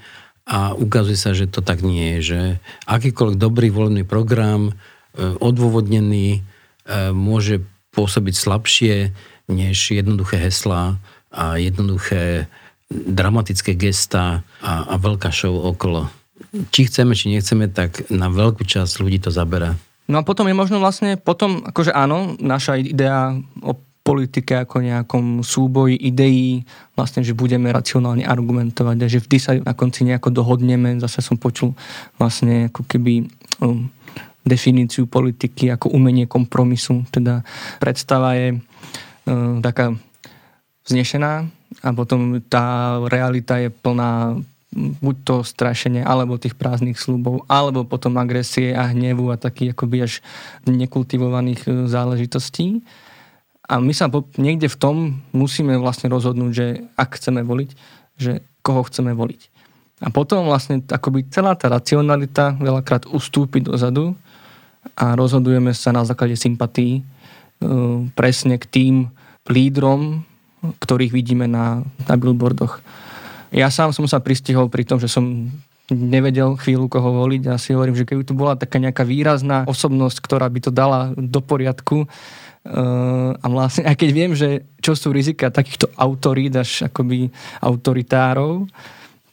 [0.49, 2.33] a ukazuje sa, že to tak nie je.
[2.33, 2.39] Že
[2.89, 4.73] akýkoľvek dobrý voľný program, e,
[5.37, 6.39] odôvodnený, e,
[7.13, 7.61] môže
[7.93, 8.95] pôsobiť slabšie
[9.49, 10.97] než jednoduché heslá
[11.29, 12.49] a jednoduché
[12.89, 16.09] dramatické gesta a, a veľká show okolo.
[16.73, 19.77] Či chceme, či nechceme, tak na veľkú časť ľudí to zaberá.
[20.09, 23.77] No a potom je možno vlastne, potom, akože áno, naša idea o
[24.09, 26.65] politike ako nejakom súboji ideí,
[26.97, 30.97] vlastne, že budeme racionálne argumentovať a že vždy sa na konci nejako dohodneme.
[30.97, 31.77] Zase som počul
[32.17, 33.29] vlastne ako keby
[33.61, 33.85] um,
[34.41, 37.05] definíciu politiky ako umenie kompromisu.
[37.13, 37.45] Teda
[37.77, 39.93] predstava je um, taká
[40.89, 41.45] vznešená
[41.85, 44.41] a potom tá realita je plná
[44.73, 50.05] buď to strašenie, alebo tých prázdnych slúbov, alebo potom agresie a hnevu a takých akoby
[50.05, 50.13] až
[50.69, 52.85] nekultivovaných e, záležitostí.
[53.69, 54.09] A my sa
[54.41, 54.95] niekde v tom
[55.29, 57.69] musíme vlastne rozhodnúť, že ak chceme voliť,
[58.17, 59.41] že koho chceme voliť.
[59.99, 64.17] A potom vlastne akoby celá tá racionalita veľakrát ustúpi dozadu
[64.97, 67.01] a rozhodujeme sa na základe sympatí e,
[68.17, 68.95] presne k tým
[69.45, 70.23] lídrom,
[70.81, 72.81] ktorých vidíme na, na billboardoch.
[73.53, 75.51] Ja sám som sa pristihol pri tom, že som
[75.89, 80.21] nevedel chvíľu koho voliť a si hovorím, že keby tu bola taká nejaká výrazná osobnosť,
[80.21, 82.05] ktorá by to dala do poriadku,
[83.39, 87.31] a vlastne, aj keď viem, že čo sú rizika takýchto autorít až akoby
[87.63, 88.67] autoritárov,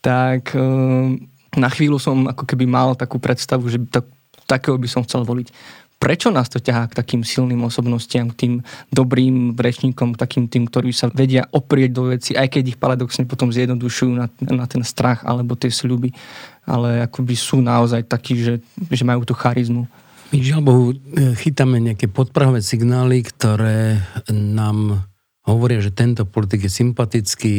[0.00, 1.10] tak uh,
[1.58, 4.06] na chvíľu som ako keby mal takú predstavu, že tak,
[4.46, 5.50] takého by som chcel voliť
[5.96, 8.54] prečo nás to ťahá k takým silným osobnostiam, k tým
[8.92, 13.48] dobrým rečníkom, takým tým, ktorí sa vedia oprieť do veci, aj keď ich paradoxne potom
[13.48, 16.12] zjednodušujú na, na ten strach alebo tie sľuby,
[16.68, 18.54] ale akoby sú naozaj takí, že,
[18.92, 19.88] že majú tú charizmu.
[20.34, 20.86] My žiaľ Bohu
[21.38, 25.06] chytáme nejaké podprahové signály, ktoré nám
[25.46, 27.56] hovoria, že tento politik je sympatický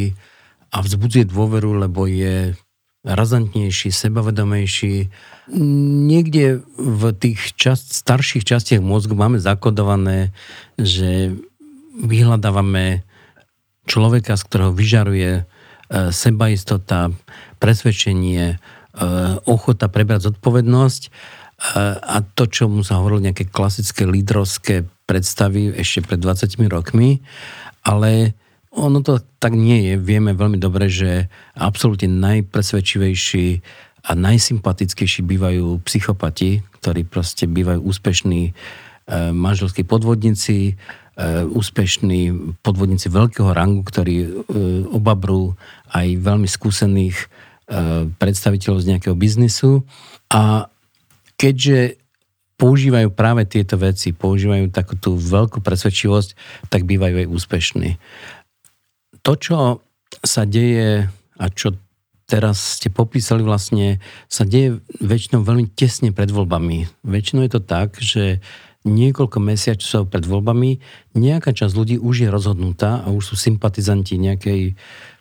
[0.75, 2.51] a vzbudzuje dôveru, lebo je
[3.08, 5.08] razantnejší, sebavedomejší.
[6.12, 10.36] Niekde v tých čast, starších častiach mozgu máme zakodované,
[10.75, 11.32] že
[11.95, 13.08] vyhľadávame
[13.88, 15.43] človeka, z ktorého vyžaruje e,
[16.12, 17.15] sebaistota,
[17.63, 18.56] presvedčenie, e,
[19.47, 21.10] ochota prebrať zodpovednosť e,
[21.57, 27.17] a to, čo mu sa hovorilo nejaké klasické lídrovské predstavy ešte pred 20 rokmi,
[27.81, 28.37] ale
[28.77, 29.93] ono to tak nie je.
[29.97, 33.47] Vieme veľmi dobre, že absolútne najpresvedčivejší
[34.07, 38.51] a najsympatickejší bývajú psychopati, ktorí proste bývajú úspešní e,
[39.33, 40.73] manželskí podvodníci, e,
[41.43, 44.29] úspešní podvodníci veľkého rangu, ktorí e,
[44.93, 45.57] obabrú
[45.91, 47.33] aj veľmi skúsených
[48.15, 49.83] predstaviteľov z nejakého biznisu.
[50.31, 50.71] A
[51.38, 52.02] keďže
[52.58, 56.34] používajú práve tieto veci, používajú takú tú veľkú presvedčivosť,
[56.73, 57.89] tak bývajú aj úspešní.
[59.21, 59.58] To, čo
[60.26, 61.06] sa deje
[61.38, 61.78] a čo
[62.28, 66.89] teraz ste popísali vlastne, sa deje väčšinou veľmi tesne pred voľbami.
[67.06, 68.43] Väčšinou je to tak, že
[68.84, 70.80] niekoľko mesiacov pred voľbami
[71.15, 74.76] nejaká časť ľudí už je rozhodnutá a už sú sympatizanti nejakej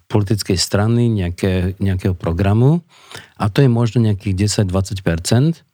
[0.06, 2.86] politickej strany, nejaké, nejakého programu.
[3.38, 5.66] A to je možno nejakých 10-20%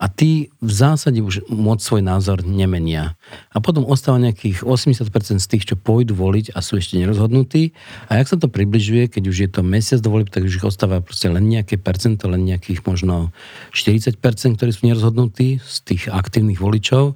[0.00, 3.14] a tí v zásade už moc svoj názor nemenia.
[3.52, 7.76] A potom ostáva nejakých 80% z tých, čo pôjdu voliť a sú ešte nerozhodnutí.
[8.08, 10.66] A jak sa to približuje, keď už je to mesiac do volieb, tak už ich
[10.66, 13.30] ostáva proste len nejaké percento, len nejakých možno
[13.76, 14.16] 40%,
[14.56, 17.14] ktorí sú nerozhodnutí z tých aktívnych voličov.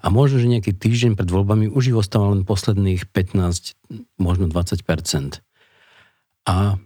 [0.00, 3.74] A možno, že nejaký týždeň pred voľbami už ich ostáva len posledných 15,
[4.16, 5.42] možno 20%.
[6.48, 6.80] A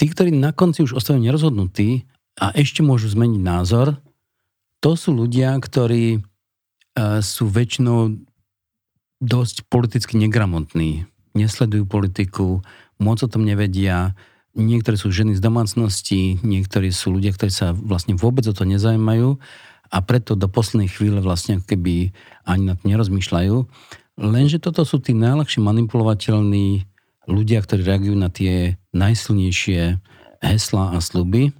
[0.00, 2.06] tí, ktorí na konci už ostávajú nerozhodnutí
[2.40, 4.00] a ešte môžu zmeniť názor,
[4.84, 6.18] to sú ľudia, ktorí e,
[7.24, 8.20] sú väčšinou
[9.24, 11.08] dosť politicky negramotní.
[11.32, 12.60] Nesledujú politiku,
[13.00, 14.12] moc o tom nevedia.
[14.52, 19.40] Niektorí sú ženy z domácnosti, niektorí sú ľudia, ktorí sa vlastne vôbec o to nezaujímajú
[19.88, 22.12] a preto do poslednej chvíle vlastne keby
[22.44, 23.56] ani na nerozmýšľajú.
[24.20, 26.84] Lenže toto sú tí najľahšie manipulovateľní
[27.24, 29.96] ľudia, ktorí reagujú na tie najsilnejšie
[30.44, 31.56] hesla a sluby.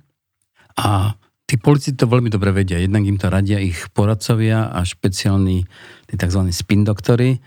[0.76, 2.80] A Tí politici to veľmi dobre vedia.
[2.80, 5.68] Jednak im to radia ich poradcovia a špeciálni
[6.08, 6.40] tí tzv.
[6.50, 7.44] spin doktory,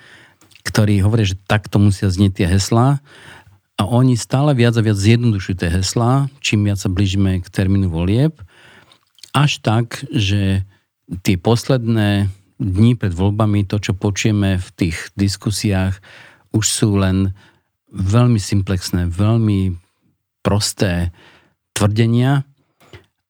[0.61, 3.01] ktorí hovoria, že takto musia znieť tie heslá
[3.77, 7.89] a oni stále viac a viac zjednodušujú tie heslá, čím viac sa blížime k termínu
[7.89, 8.37] volieb,
[9.33, 10.65] až tak, že
[11.21, 16.01] tie posledné dní pred voľbami, to, čo počujeme v tých diskusiách,
[16.57, 17.37] už sú len
[17.93, 19.77] veľmi simplexné, veľmi
[20.41, 21.13] prosté
[21.77, 22.49] tvrdenia,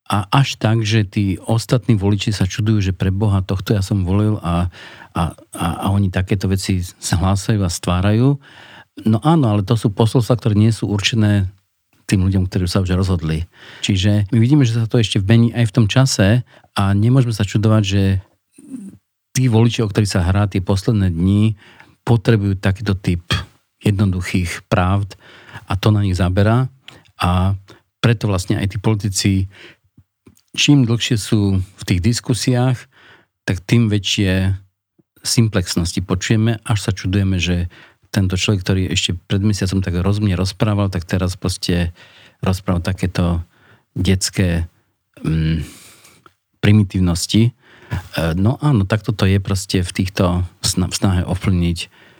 [0.07, 4.07] a až tak, že tí ostatní voliči sa čudujú, že pre Boha tohto ja som
[4.07, 4.71] volil a,
[5.11, 8.39] a, a, a oni takéto veci sa hlásajú a stvárajú.
[9.03, 11.51] No áno, ale to sú posolstva, ktoré nie sú určené
[12.07, 13.43] tým ľuďom, ktorí sa už rozhodli.
[13.83, 17.43] Čiže my vidíme, že sa to ešte vmení aj v tom čase a nemôžeme sa
[17.43, 18.03] čudovať, že
[19.35, 21.59] tí voliči, o ktorých sa hrá tie posledné dni,
[22.07, 23.27] potrebujú takýto typ
[23.83, 25.19] jednoduchých právd
[25.67, 26.71] a to na nich zabera
[27.19, 27.59] a
[27.99, 29.31] preto vlastne aj tí politici
[30.57, 32.89] čím dlhšie sú v tých diskusiách,
[33.45, 34.57] tak tým väčšie
[35.21, 37.69] simplexnosti počujeme, až sa čudujeme, že
[38.11, 41.93] tento človek, ktorý ešte pred mesiacom tak rozumne rozprával, tak teraz proste
[42.41, 43.45] rozprával takéto
[43.93, 44.65] detské
[45.21, 45.61] mm,
[46.63, 47.51] primitívnosti.
[47.51, 47.51] E,
[48.33, 51.77] no áno, takto to je proste v týchto snahe ovplyvniť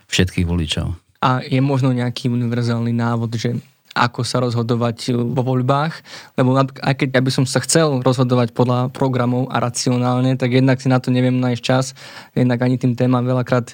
[0.08, 0.96] všetkých voličov.
[1.24, 3.58] A je možno nejaký univerzálny návod, že
[3.98, 5.94] ako sa rozhodovať vo voľbách,
[6.38, 10.78] lebo aj keď ja by som sa chcel rozhodovať podľa programov a racionálne, tak jednak
[10.78, 11.98] si na to neviem nájsť čas,
[12.38, 13.74] jednak ani tým témam veľakrát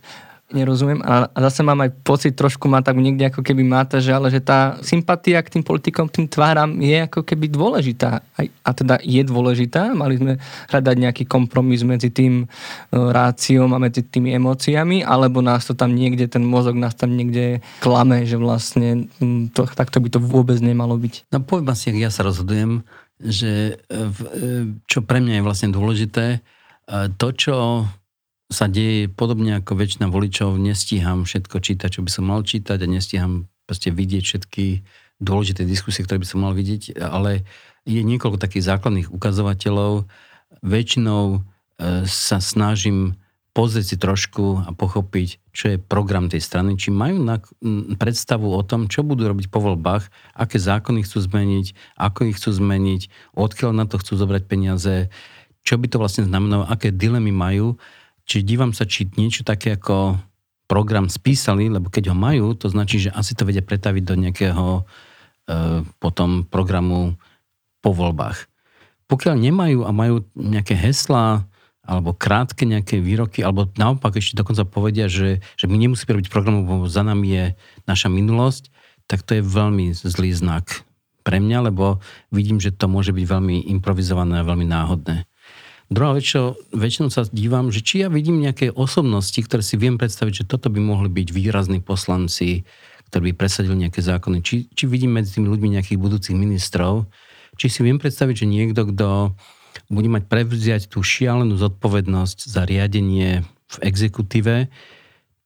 [0.51, 4.11] nerozumiem a, a zase mám aj pocit, trošku má tak niekde ako keby máta, že
[4.11, 8.21] ale že tá sympatia k tým politikom, tým tváram je ako keby dôležitá.
[8.21, 9.95] Aj, a teda je dôležitá.
[9.95, 10.33] Mali sme
[10.69, 15.95] hľadať nejaký kompromis medzi tým uh, ráciom a medzi tými emóciami, alebo nás to tam
[15.95, 20.61] niekde, ten mozog nás tam niekde klame, že vlastne um, to, takto by to vôbec
[20.61, 21.33] nemalo byť.
[21.33, 22.85] No poviem asi, ja sa rozhodujem,
[23.23, 24.49] že e, v, e,
[24.85, 26.43] čo pre mňa je vlastne dôležité,
[27.15, 27.87] to, čo
[28.53, 32.87] sa deje podobne ako väčšina voličov, nestíham všetko čítať, čo by som mal čítať a
[32.87, 34.65] nestíham proste vidieť všetky
[35.17, 37.47] dôležité diskusie, ktoré by som mal vidieť, ale
[37.83, 40.05] je niekoľko takých základných ukazovateľov.
[40.63, 43.17] Väčšinou e, sa snažím
[43.53, 47.37] pozrieť si trošku a pochopiť, čo je program tej strany, či majú na,
[48.01, 52.49] predstavu o tom, čo budú robiť po voľbách, aké zákony chcú zmeniť, ako ich chcú
[52.49, 53.01] zmeniť,
[53.37, 55.13] odkiaľ na to chcú zobrať peniaze,
[55.61, 57.77] čo by to vlastne znamenalo, aké dilemy majú
[58.23, 60.19] Čiže dívam sa, či niečo také ako
[60.67, 64.65] program spísali, lebo keď ho majú, to značí, že asi to vedia pretaviť do nejakého
[64.79, 64.81] e,
[65.99, 67.19] potom programu
[67.83, 68.47] po voľbách.
[69.11, 71.43] Pokiaľ nemajú a majú nejaké heslá,
[71.83, 76.63] alebo krátke nejaké výroky, alebo naopak ešte dokonca povedia, že, že my nemusíme robiť program,
[76.63, 77.45] lebo za nami je
[77.83, 78.71] naša minulosť,
[79.03, 80.87] tak to je veľmi zlý znak
[81.27, 81.99] pre mňa, lebo
[82.31, 85.27] vidím, že to môže byť veľmi improvizované a veľmi náhodné.
[85.91, 89.99] Druhá vec, čo väčšinou sa dívam, že či ja vidím nejaké osobnosti, ktoré si viem
[89.99, 92.63] predstaviť, že toto by mohli byť výrazní poslanci,
[93.11, 94.41] ktorí by presadili nejaké zákony.
[94.41, 97.05] Či, či vidím medzi tými ľuďmi nejakých budúcich ministrov,
[97.59, 99.37] či si viem predstaviť, že niekto, kto
[99.93, 104.69] bude mať prevziať tú šialenú zodpovednosť za riadenie v exekutíve,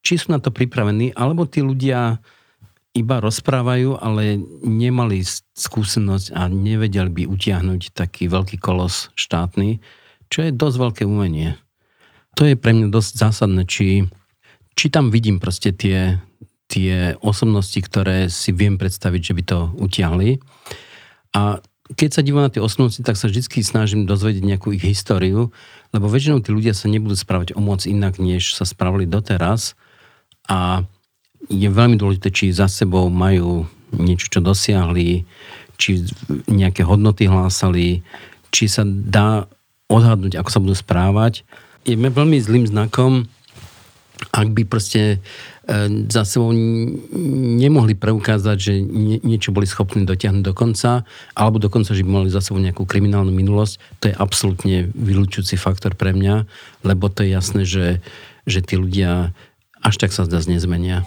[0.00, 2.22] či sú na to pripravení, alebo tí ľudia
[2.96, 5.20] iba rozprávajú, ale nemali
[5.52, 9.78] skúsenosť a nevedeli by utiahnuť taký veľký kolos štátny,
[10.28, 11.56] čo je dosť veľké umenie.
[12.36, 14.06] To je pre mňa dosť zásadné, či,
[14.78, 16.22] či tam vidím proste tie,
[16.70, 20.38] tie osobnosti, ktoré si viem predstaviť, že by to utiahli.
[21.34, 21.58] A
[21.96, 25.50] keď sa dívam na tie osobnosti, tak sa vždy snažím dozvedieť nejakú ich históriu,
[25.96, 29.72] lebo väčšinou tí ľudia sa nebudú správať o moc inak, než sa spravili doteraz.
[30.44, 30.84] A
[31.48, 33.64] je veľmi dôležité, či za sebou majú
[33.96, 35.24] niečo, čo dosiahli,
[35.80, 36.04] či
[36.44, 38.04] nejaké hodnoty hlásali,
[38.52, 39.48] či sa dá
[39.88, 41.42] odhadnúť, ako sa budú správať.
[41.88, 43.24] Je veľmi zlým znakom,
[44.34, 45.78] ak by proste e,
[46.10, 48.74] za sebou nemohli preukázať, že
[49.22, 53.30] niečo boli schopní dotiahnuť do konca, alebo dokonca, že by mali za sebou nejakú kriminálnu
[53.30, 56.44] minulosť, to je absolútne vylúčujúci faktor pre mňa,
[56.82, 58.02] lebo to je jasné, že,
[58.44, 59.32] že tí ľudia
[59.80, 61.06] až tak sa zdá nezmenia.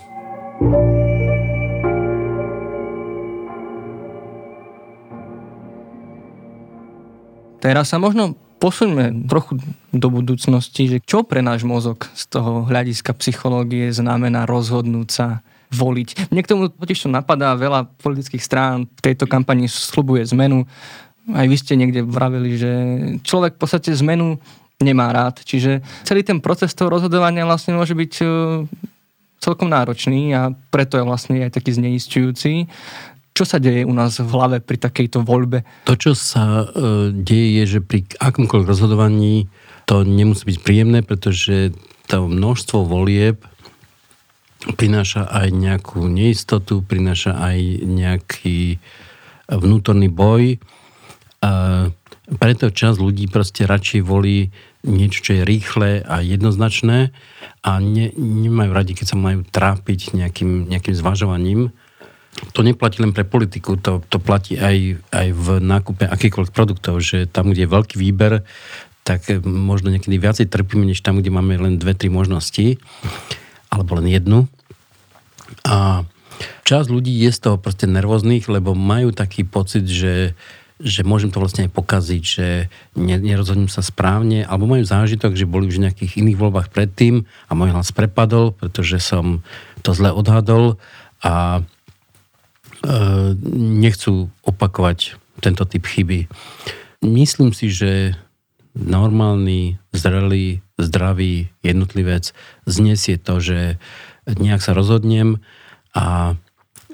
[7.62, 9.58] Teraz sa možno posuňme trochu
[9.90, 15.28] do budúcnosti, že čo pre náš mozog z toho hľadiska psychológie znamená rozhodnúť sa
[15.74, 16.30] voliť.
[16.30, 20.70] Mne k tomu totiž to napadá veľa politických strán v tejto kampani slubuje zmenu.
[21.34, 22.72] Aj vy ste niekde vravili, že
[23.26, 24.38] človek v podstate zmenu
[24.84, 25.42] nemá rád.
[25.42, 28.26] Čiže celý ten proces toho rozhodovania vlastne môže byť e,
[29.40, 32.68] celkom náročný a preto je vlastne aj taký zneistujúci.
[33.32, 35.64] Čo sa deje u nás v hlave pri takejto voľbe?
[35.88, 39.48] To, čo sa e, deje, je, že pri akomkoľvek rozhodovaní
[39.88, 41.72] to nemusí byť príjemné, pretože
[42.12, 43.40] to množstvo volieb
[44.78, 48.78] prináša aj nejakú neistotu, prináša aj nejaký
[49.50, 50.62] vnútorný boj.
[51.42, 51.90] A
[52.38, 54.54] preto čas ľudí proste radšej volí
[54.86, 57.12] niečo, čo je rýchle a jednoznačné
[57.66, 61.74] a ne, nemajú radi, keď sa majú trápiť nejakým, nejakým zvažovaním
[62.52, 67.28] to neplatí len pre politiku, to, to platí aj, aj v nákupe akýchkoľvek produktov, že
[67.28, 68.48] tam, kde je veľký výber,
[69.04, 72.78] tak možno niekedy viacej trpíme, než tam, kde máme len dve, tri možnosti,
[73.68, 74.40] alebo len jednu.
[75.68, 76.08] A
[76.64, 80.38] časť ľudí je z toho proste nervóznych, lebo majú taký pocit, že,
[80.80, 82.48] že môžem to vlastne aj pokaziť, že
[82.96, 87.52] nerozhodnem sa správne, alebo majú zážitok, že boli už v nejakých iných voľbách predtým a
[87.58, 89.42] môj hlas prepadol, pretože som
[89.82, 90.78] to zle odhadol
[91.26, 91.66] a
[93.56, 96.30] nechcú opakovať tento typ chyby.
[97.02, 98.14] Myslím si, že
[98.78, 102.32] normálny, zrelý, zdravý jednotlivec
[102.64, 103.60] znesie to, že
[104.26, 105.44] nejak sa rozhodnem
[105.92, 106.38] a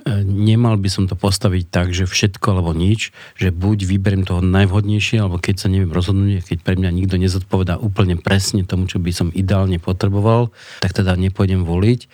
[0.02, 4.42] e, nemal by som to postaviť tak, že všetko alebo nič, že buď vyberiem toho
[4.42, 8.98] najvhodnejšie, alebo keď sa neviem rozhodnúť, keď pre mňa nikto nezodpovedá úplne presne tomu, čo
[8.98, 10.50] by som ideálne potreboval,
[10.82, 12.10] tak teda nepôjdem voliť.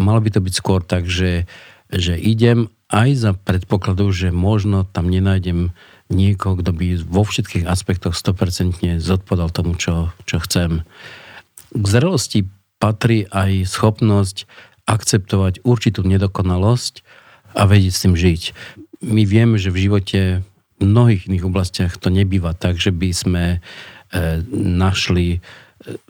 [0.00, 1.44] Malo by to byť skôr tak, že,
[1.92, 5.72] že idem aj za predpokladu, že možno tam nenájdem
[6.12, 10.84] niekoho, kto by vo všetkých aspektoch 100% zodpovedal tomu, čo, čo chcem.
[11.72, 12.44] K zrelosti
[12.76, 14.44] patrí aj schopnosť
[14.84, 17.00] akceptovať určitú nedokonalosť
[17.56, 18.42] a vedieť s tým žiť.
[19.02, 20.20] My vieme, že v živote
[20.82, 23.58] v mnohých iných oblastiach to nebýva tak, že by sme e,
[24.52, 25.40] našli e,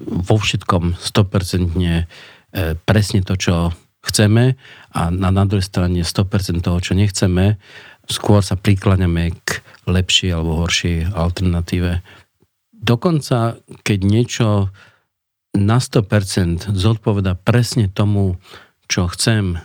[0.01, 2.05] vo všetkom 100% e,
[2.89, 4.59] presne to, čo chceme
[4.93, 7.57] a na, na druhej strane 100% toho, čo nechceme,
[8.11, 12.03] skôr sa prikláňame k lepšej alebo horšej alternatíve.
[12.75, 14.49] Dokonca, keď niečo
[15.55, 18.41] na 100% zodpoveda presne tomu,
[18.91, 19.63] čo chcem,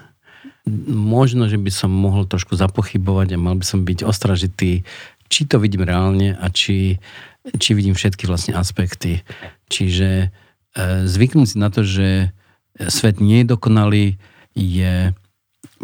[0.92, 4.84] možno, že by som mohol trošku zapochybovať a mal by som byť ostražitý,
[5.28, 7.00] či to vidím reálne a či,
[7.56, 9.24] či vidím všetky vlastne aspekty.
[9.72, 10.28] Čiže e,
[11.08, 12.36] zvyknúť si na to, že
[12.86, 14.06] svet nie je dokonalý,
[14.58, 15.14] je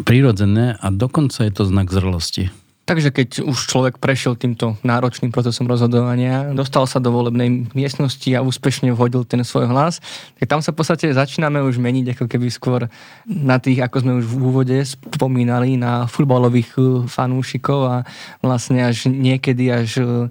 [0.02, 2.50] prirodzené a dokonca je to znak zrlosti.
[2.84, 8.44] Takže keď už človek prešiel týmto náročným procesom rozhodovania, dostal sa do volebnej miestnosti a
[8.44, 10.04] úspešne vhodil ten svoj hlas,
[10.36, 12.84] tak tam sa v podstate začíname už meniť ako keby skôr
[13.24, 17.96] na tých, ako sme už v úvode spomínali, na futbalových uh, fanúšikov a
[18.44, 20.28] vlastne až niekedy až uh,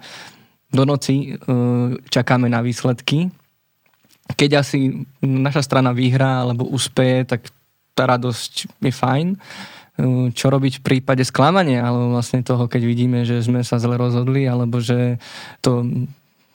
[0.70, 3.34] do noci uh, čakáme na výsledky.
[4.34, 7.48] Keď asi naša strana vyhrá alebo úspeje, tak
[7.94, 9.28] tá radosť je fajn
[9.94, 13.94] Hm, čo robiť v prípade sklamania, alebo vlastne toho, keď vidíme, že sme sa zle
[13.94, 15.22] rozhodli, alebo že
[15.62, 15.86] to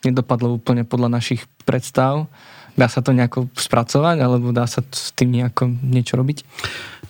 [0.02, 2.26] nedopadlo úplne podľa našich predstav.
[2.74, 6.42] Dá sa to nejako spracovať, alebo dá sa s tým nejako niečo robiť?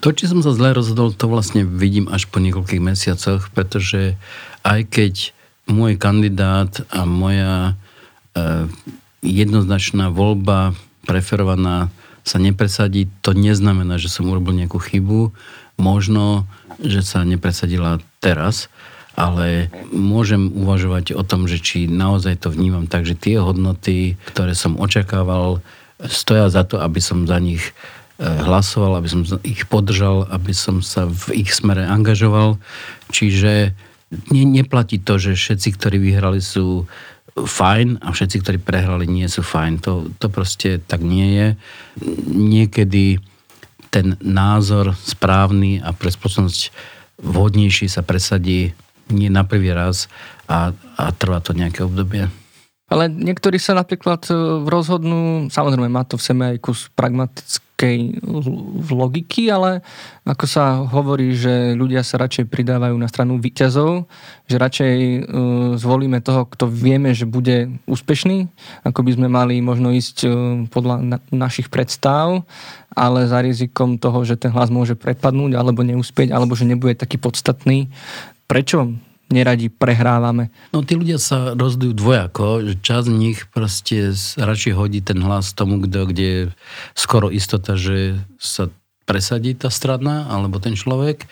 [0.04, 4.20] To, či som sa zle rozhodol, to vlastne vidím až po niekoľkých mesiacoch, pretože
[4.68, 5.32] aj keď
[5.64, 7.72] môj kandidát a moja
[8.36, 8.68] e,
[9.22, 10.74] jednoznačná voľba
[11.06, 11.88] preferovaná
[12.22, 15.32] sa nepresadí, to neznamená, že som urobil nejakú chybu
[15.78, 16.42] Možno,
[16.82, 18.66] že sa nepresadila teraz,
[19.14, 24.58] ale môžem uvažovať o tom, že či naozaj to vnímam tak, že tie hodnoty, ktoré
[24.58, 25.62] som očakával,
[26.10, 27.72] stoja za to, aby som za nich e,
[28.26, 32.58] hlasoval, aby som ich podržal, aby som sa v ich smere angažoval.
[33.14, 33.74] Čiže
[34.34, 36.90] ne, neplatí to, že všetci, ktorí vyhrali, sú
[37.44, 39.84] fajn a všetci, ktorí prehrali, nie sú fajn.
[39.84, 41.48] To, to proste tak nie je.
[42.32, 43.20] Niekedy
[43.88, 46.72] ten názor správny a pre spoločnosť
[47.20, 48.72] vhodnejší sa presadí
[49.08, 50.06] nie na prvý raz
[50.44, 52.28] a, a trvá to nejaké obdobie.
[52.88, 58.24] Ale niektorí sa napríklad e, rozhodnú, samozrejme má to v sebe aj kus pragmatickej
[58.88, 59.84] logiky, ale
[60.24, 64.08] ako sa hovorí, že ľudia sa radšej pridávajú na stranu výťazov,
[64.50, 65.20] že radšej uh,
[65.78, 68.50] zvolíme toho, kto vieme, že bude úspešný,
[68.82, 70.32] ako by sme mali možno ísť uh,
[70.66, 72.42] podľa na, našich predstav,
[72.98, 77.14] ale za rizikom toho, že ten hlas môže prepadnúť alebo neúspieť, alebo že nebude taký
[77.14, 77.94] podstatný.
[78.50, 78.98] Prečo
[79.28, 80.48] neradi prehrávame.
[80.72, 85.52] No tí ľudia sa rozdujú dvojako, že čas z nich proste radšej hodí ten hlas
[85.52, 86.42] tomu, kto, kde je
[86.96, 88.72] skoro istota, že sa
[89.04, 91.24] presadí tá strana alebo ten človek,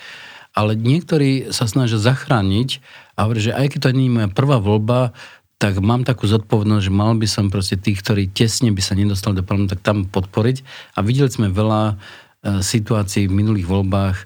[0.57, 2.81] ale niektorí sa snažia zachrániť
[3.17, 5.13] a hovorí, že aj keď to nie je moja prvá voľba,
[5.57, 9.41] tak mám takú zodpovednosť, že mal by som proste tých, ktorí tesne by sa nedostali
[9.41, 10.61] do parlamentu, tak tam podporiť.
[10.97, 11.95] A videli sme veľa e,
[12.61, 14.17] situácií v minulých voľbách,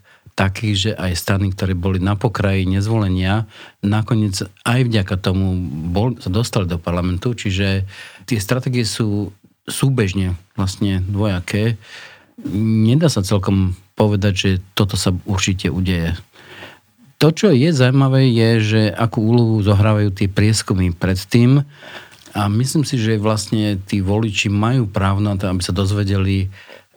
[0.41, 3.45] takých, že aj strany, ktoré boli na pokraji nezvolenia,
[3.85, 5.53] nakoniec aj vďaka tomu
[5.93, 7.85] bol, sa dostali do parlamentu, čiže
[8.25, 9.37] tie stratégie sú
[9.69, 11.77] súbežne vlastne dvojaké.
[12.57, 16.17] Nedá sa celkom povedať, že toto sa určite udeje.
[17.21, 21.69] To, čo je zaujímavé, je, že akú úlohu zohrávajú tie prieskumy predtým
[22.33, 26.49] a myslím si, že vlastne tí voliči majú právo na to, aby sa dozvedeli,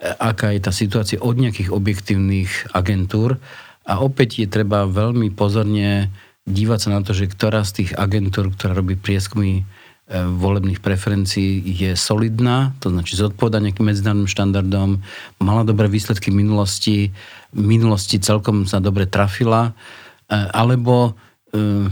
[0.04, 3.39] aká je tá situácia od nejakých objektívnych agentúr.
[3.84, 6.12] A opäť je treba veľmi pozorne
[6.43, 9.64] dívať sa na to, že ktorá z tých agentúr, ktorá robí prieskumy e,
[10.28, 14.99] volebných preferencií je solidná, to znači zodpoveda nejakým medzinárodným štandardom,
[15.39, 17.16] mala dobré výsledky minulosti,
[17.56, 21.16] minulosti celkom sa dobre trafila, e, alebo
[21.56, 21.88] e,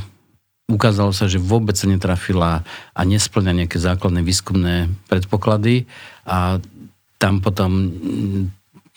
[0.67, 2.63] ukázalo sa, že vôbec sa netrafila
[2.95, 5.87] a nesplňa nejaké základné výskumné predpoklady
[6.27, 6.59] a
[7.21, 8.43] tam potom mm,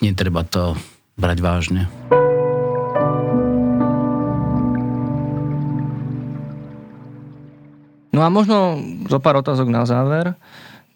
[0.00, 0.72] netreba to
[1.20, 1.82] brať vážne.
[8.16, 10.32] No a možno zo pár otázok na záver.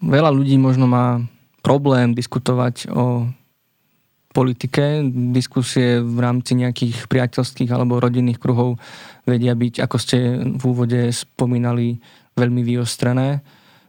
[0.00, 1.20] Veľa ľudí možno má
[1.60, 3.28] problém diskutovať o
[4.30, 5.02] politike.
[5.34, 8.78] Diskusie v rámci nejakých priateľských alebo rodinných kruhov
[9.26, 10.18] vedia byť, ako ste
[10.56, 11.98] v úvode spomínali,
[12.38, 13.42] veľmi vyostrené.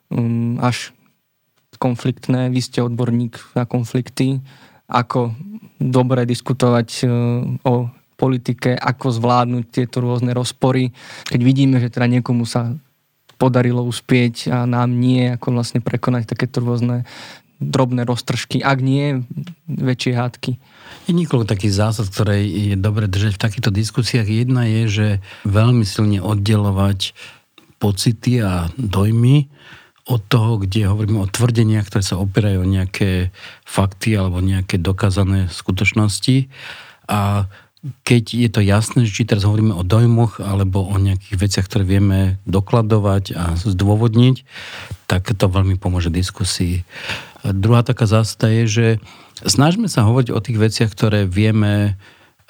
[0.09, 0.89] Um, až
[1.79, 4.43] konfliktné, vy ste odborník na konflikty,
[4.91, 5.33] ako
[5.79, 7.05] dobre diskutovať e,
[7.63, 7.87] o
[8.19, 10.91] politike, ako zvládnuť tieto rôzne rozpory.
[11.31, 12.75] Keď vidíme, že teda niekomu sa
[13.39, 17.07] podarilo uspieť a nám nie, ako vlastne prekonať takéto rôzne
[17.59, 19.23] drobné roztržky, ak nie
[19.67, 20.51] väčšie hádky.
[21.07, 24.27] Je niekoľko takých zásad, ktoré je dobre držať v takýchto diskusiách.
[24.27, 25.07] Jedna je, že
[25.43, 27.15] veľmi silne oddelovať
[27.79, 29.47] pocity a dojmy
[30.09, 33.29] od toho, kde hovoríme o tvrdeniach, ktoré sa opierajú o nejaké
[33.61, 36.49] fakty alebo nejaké dokázané skutočnosti.
[37.05, 37.45] A
[38.03, 41.87] keď je to jasné, že či teraz hovoríme o dojmoch alebo o nejakých veciach, ktoré
[41.87, 44.43] vieme dokladovať a zdôvodniť,
[45.07, 46.83] tak to veľmi pomôže diskusii.
[47.45, 48.87] Druhá taká zásada je, že
[49.47, 51.95] snažme sa hovoriť o tých veciach, ktoré vieme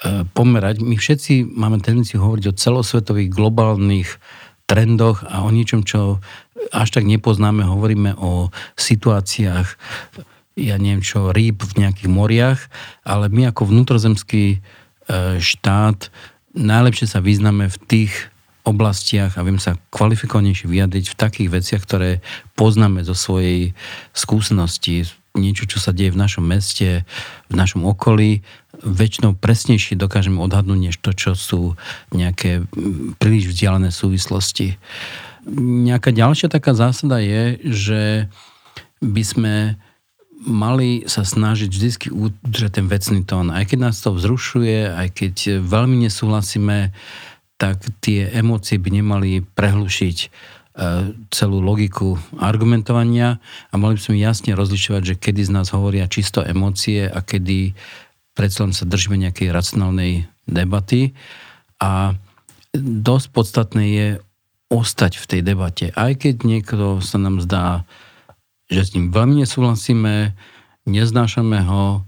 [0.02, 0.82] e, pomerať.
[0.82, 4.18] My všetci máme tendenciu hovoriť o celosvetových globálnych
[4.66, 6.18] trendoch a o ničom, čo
[6.68, 7.64] až tak nepoznáme.
[7.64, 9.68] Hovoríme o situáciách,
[10.60, 12.60] ja neviem čo, rýb v nejakých moriach,
[13.06, 14.60] ale my ako vnútrozemský
[15.10, 16.06] E, štát
[16.54, 18.12] najlepšie sa vyznáme v tých
[18.62, 22.10] oblastiach a viem sa kvalifikovanejšie vyjadriť v takých veciach, ktoré
[22.54, 23.74] poznáme zo svojej
[24.14, 27.02] skúsenosti, niečo, čo sa deje v našom meste,
[27.50, 28.46] v našom okolí,
[28.84, 31.74] väčšinou presnejšie dokážeme odhadnúť, než to, čo sú
[32.14, 32.62] nejaké
[33.18, 34.78] príliš vzdialené súvislosti.
[35.48, 38.02] Nejaká ďalšia taká zásada je, že
[39.00, 39.54] by sme
[40.40, 43.52] mali sa snažiť vždy udržať ten vecný tón.
[43.52, 46.96] Aj keď nás to vzrušuje, aj keď veľmi nesúhlasíme,
[47.60, 50.28] tak tie emócie by nemali prehlušiť e,
[51.28, 53.36] celú logiku argumentovania
[53.68, 57.76] a mali by sme jasne rozlišovať, že kedy z nás hovoria čisto emócie a kedy
[58.32, 61.12] predsa len sa držíme nejakej racionálnej debaty.
[61.84, 62.16] A
[62.72, 64.06] dosť podstatné je
[64.70, 65.90] ostať v tej debate.
[65.98, 67.84] Aj keď niekto sa nám zdá
[68.70, 70.32] že s ním veľmi nesúhlasíme,
[70.86, 72.06] neznášame ho,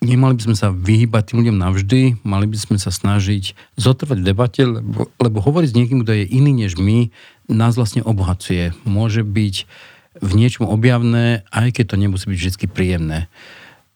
[0.00, 4.26] nemali by sme sa vyhýbať tým ľuďom navždy, mali by sme sa snažiť zotrvať v
[4.26, 7.12] debate, lebo, lebo hovoriť s niekým, kto je iný než my,
[7.52, 8.72] nás vlastne obohacuje.
[8.88, 9.68] Môže byť
[10.24, 13.28] v niečom objavné, aj keď to nemusí byť vždy príjemné.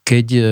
[0.05, 0.43] Keď e,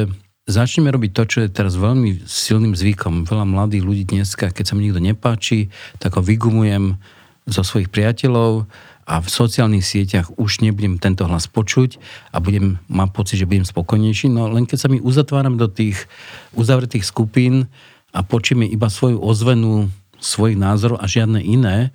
[0.44, 4.74] začneme robiť to, čo je teraz veľmi silným zvykom, veľa mladých ľudí dneska, keď sa
[4.76, 7.00] mi nikto nepáči, tak ho vygumujem
[7.48, 8.68] zo svojich priateľov,
[9.04, 12.00] a v sociálnych sieťach už nebudem tento hlas počuť
[12.32, 14.32] a budem, mám pocit, že budem spokojnejší.
[14.32, 16.08] No len keď sa mi uzatváram do tých
[16.56, 17.68] uzavretých skupín
[18.16, 21.92] a počujeme iba svoju ozvenu svojich názorov a žiadne iné,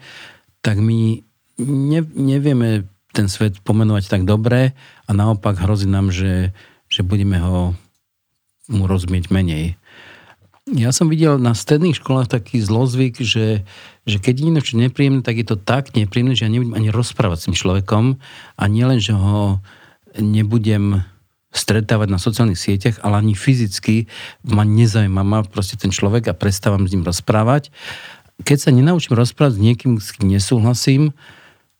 [0.61, 1.25] tak my
[1.65, 4.77] ne, nevieme ten svet pomenovať tak dobre
[5.09, 6.53] a naopak hrozí nám, že,
[6.93, 7.73] že budeme ho
[8.69, 9.75] mu rozumieť menej.
[10.69, 13.65] Ja som videl na stredných školách taký zlozvyk, že,
[14.05, 17.37] že keď je niečo nepríjemné, tak je to tak nepríjemné, že ja nebudem ani rozprávať
[17.41, 18.21] s tým človekom
[18.53, 19.57] a nielen, že ho
[20.21, 21.01] nebudem
[21.49, 24.05] stretávať na sociálnych sieťach, ale ani fyzicky
[24.45, 27.73] ma nezaujíma ma proste ten človek a prestávam s ním rozprávať.
[28.45, 31.17] Keď sa nenaučím rozprávať s niekým, s kým nesúhlasím,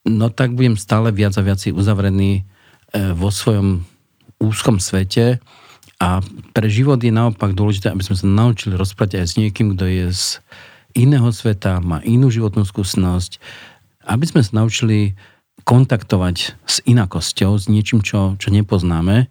[0.02, 2.44] no tak budem stále viac a viac uzavrený e,
[3.14, 3.86] vo svojom
[4.42, 5.38] úzkom svete
[6.00, 6.24] a
[6.56, 10.06] pre život je naopak dôležité, aby sme sa naučili rozprávať aj s niekým, kto je
[10.16, 10.24] z
[10.96, 13.38] iného sveta, má inú životnú skúsenosť,
[14.08, 15.14] aby sme sa naučili
[15.68, 19.28] kontaktovať s inakosťou, s niečím, čo, čo nepoznáme,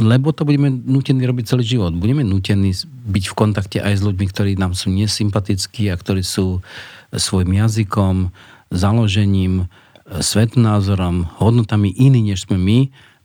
[0.00, 1.92] lebo to budeme nutení robiť celý život.
[1.94, 2.72] Budeme nutení
[3.06, 6.64] byť v kontakte aj s ľuďmi, ktorí nám sú nesympatickí a ktorí sú
[7.12, 8.30] svojim jazykom,
[8.70, 9.66] založením,
[10.08, 12.78] svetnázorom, hodnotami iní, než sme my.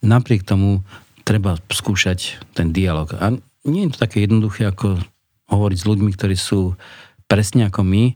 [0.04, 0.84] Napriek tomu
[1.24, 3.12] treba skúšať ten dialog.
[3.18, 5.00] A nie je to také jednoduché, ako
[5.48, 6.76] hovoriť s ľuďmi, ktorí sú
[7.28, 8.16] presne ako my,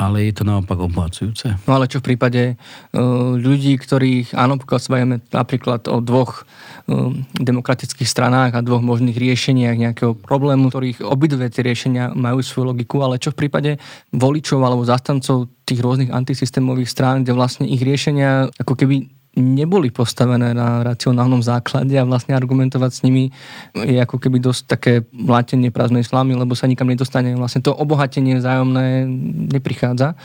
[0.00, 1.60] ale je to naopak obohacujúce.
[1.68, 4.96] No ale čo v prípade uh, ľudí, ktorých, áno, pokiaľ sa
[5.34, 11.66] napríklad o dvoch uh, demokratických stranách a dvoch možných riešeniach nejakého problému, ktorých obidve tie
[11.66, 13.76] riešenia majú svoju logiku, ale čo v prípade
[14.14, 20.50] voličov alebo zastancov tých rôznych antisystémových strán, kde vlastne ich riešenia ako keby neboli postavené
[20.50, 23.30] na racionálnom základe a vlastne argumentovať s nimi
[23.78, 27.38] je ako keby dosť také mlátenie prázdnej slamy, lebo sa nikam nedostane.
[27.38, 29.06] Vlastne to obohatenie vzájomné
[29.54, 30.18] neprichádza.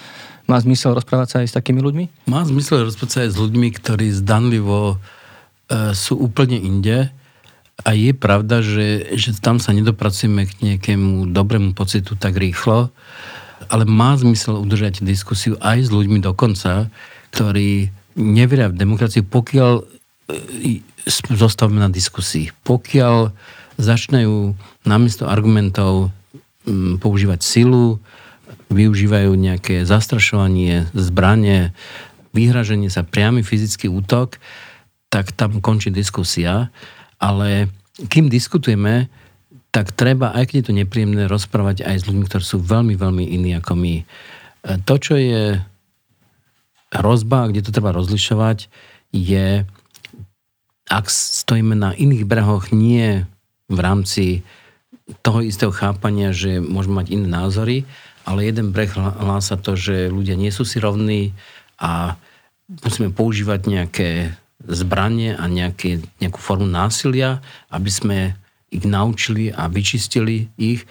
[0.50, 2.30] Má zmysel rozprávať sa aj s takými ľuďmi?
[2.30, 4.98] Má zmysel rozprávať sa aj s ľuďmi, ktorí zdanlivo
[5.70, 7.10] e, sú úplne inde
[7.82, 12.90] a je pravda, že, že tam sa nedopracujeme k nejakému dobrému pocitu tak rýchlo,
[13.70, 16.90] ale má zmysel udržať diskusiu aj s ľuďmi dokonca,
[17.34, 19.74] ktorí neveria v demokraciu, pokiaľ
[20.66, 20.82] e,
[21.30, 22.52] zostavíme na diskusii.
[22.64, 23.36] Pokiaľ
[23.76, 24.56] začnú
[24.88, 26.10] namiesto argumentov
[27.04, 28.02] používať silu,
[28.74, 31.76] využívajú nejaké zastrašovanie, zbranie,
[32.34, 34.42] vyhraženie sa, priamy fyzický útok,
[35.14, 36.74] tak tam končí diskusia.
[37.22, 37.70] Ale
[38.10, 39.08] kým diskutujeme,
[39.70, 43.24] tak treba, aj keď je to nepríjemné, rozprávať aj s ľuďmi, ktorí sú veľmi, veľmi
[43.28, 43.96] iní ako my.
[44.02, 44.04] E,
[44.88, 45.60] to, čo je
[47.02, 48.72] hrozba, kde to treba rozlišovať,
[49.12, 49.64] je,
[50.88, 53.26] ak stojíme na iných brehoch, nie
[53.72, 54.26] v rámci
[55.22, 57.78] toho istého chápania, že môžeme mať iné názory,
[58.26, 61.38] ale jeden breh hlása to, že ľudia nie sú si rovní
[61.78, 62.18] a
[62.66, 64.10] musíme používať nejaké
[64.66, 68.18] zbranie a nejaké, nejakú formu násilia, aby sme
[68.74, 70.90] ich naučili a vyčistili ich,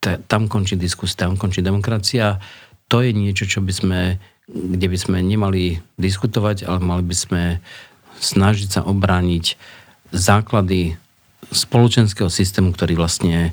[0.00, 2.38] tam končí diskusia, tam končí demokracia.
[2.86, 4.00] To je niečo, čo by sme,
[4.48, 7.42] kde by sme nemali diskutovať, ale mali by sme
[8.18, 9.60] snažiť sa obrániť
[10.10, 10.96] základy
[11.52, 13.52] spoločenského systému, ktorý vlastne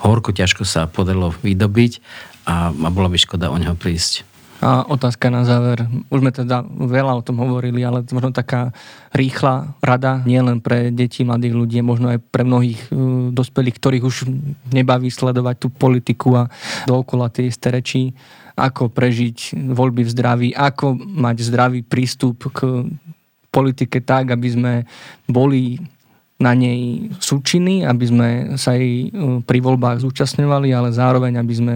[0.00, 2.00] horko ťažko sa podarilo vydobiť
[2.48, 4.24] a, a bola by škoda o neho prísť.
[4.60, 5.88] A otázka na záver.
[6.12, 8.76] Už sme teda veľa o tom hovorili, ale možno taká
[9.16, 14.16] rýchla rada, nielen pre deti, mladých ľudí, možno aj pre mnohých uh, dospelých, ktorých už
[14.68, 16.52] nebaví sledovať tú politiku a
[16.84, 18.12] dookola tie isté reči,
[18.52, 22.84] ako prežiť voľby v zdraví, ako mať zdravý prístup k
[23.48, 24.72] politike tak, aby sme
[25.24, 25.80] boli
[26.40, 31.74] na nej súčiny, aby sme sa jej e, pri voľbách zúčastňovali, ale zároveň, aby sme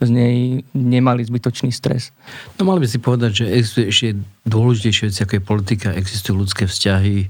[0.00, 0.36] z nej
[0.72, 2.16] nemali zbytočný stres.
[2.56, 4.08] No mali by si povedať, že existuje ešte
[4.48, 5.88] dôležitejšie veci, ako je politika.
[5.92, 7.28] Existujú ľudské vzťahy,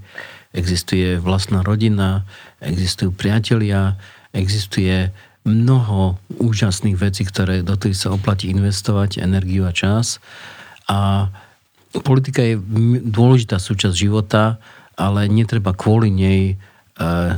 [0.55, 2.23] existuje vlastná rodina,
[2.63, 3.99] existujú priatelia,
[4.31, 5.11] existuje
[5.43, 10.23] mnoho úžasných vecí, ktoré do ktorých sa oplatí investovať energiu a čas.
[10.87, 11.31] A
[11.99, 12.63] politika je
[13.03, 14.63] dôležitá súčasť života,
[14.95, 16.55] ale netreba kvôli nej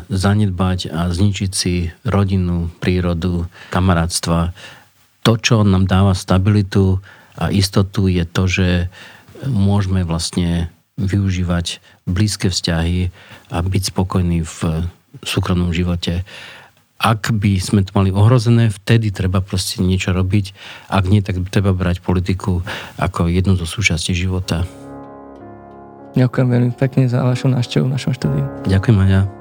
[0.08, 4.54] zanedbať a zničiť si rodinu, prírodu, kamarátstva.
[5.26, 7.02] To, čo nám dáva stabilitu
[7.34, 8.68] a istotu, je to, že
[9.46, 13.10] môžeme vlastne využívať blízke vzťahy
[13.54, 14.86] a byť spokojní v
[15.22, 16.26] súkromnom živote.
[16.98, 20.50] Ak by sme to mali ohrozené, vtedy treba proste niečo robiť.
[20.90, 22.66] Ak nie, tak treba brať politiku
[22.98, 24.66] ako jednu zo súčastí života.
[26.18, 28.42] Ďakujem veľmi pekne za vašu návštevu v našom štúdiu.
[28.66, 29.37] Ďakujem, Maja.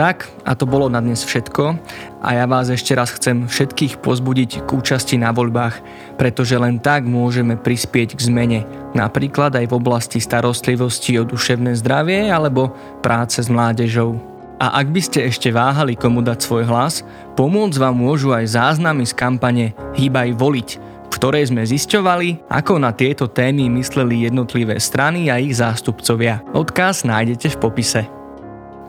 [0.00, 1.76] Tak, a to bolo na dnes všetko
[2.24, 5.76] a ja vás ešte raz chcem všetkých pozbudiť k účasti na voľbách,
[6.16, 8.60] pretože len tak môžeme prispieť k zmene,
[8.96, 12.72] napríklad aj v oblasti starostlivosti o duševné zdravie alebo
[13.04, 14.16] práce s mládežou.
[14.56, 17.04] A ak by ste ešte váhali, komu dať svoj hlas,
[17.36, 22.96] pomôcť vám môžu aj záznamy z kampane Hýbaj voliť, v ktorej sme zisťovali, ako na
[22.96, 26.40] tieto témy mysleli jednotlivé strany a ich zástupcovia.
[26.56, 28.19] Odkaz nájdete v popise.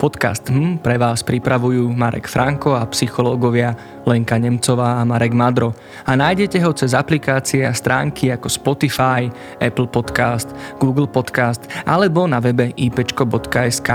[0.01, 3.77] Podcast hm pre vás pripravujú Marek Franko a psychológovia
[4.09, 5.77] Lenka Nemcová a Marek Madro
[6.09, 9.29] a nájdete ho cez aplikácie a stránky ako Spotify,
[9.61, 10.49] Apple Podcast,
[10.81, 13.89] Google Podcast alebo na webe ipčko.sk.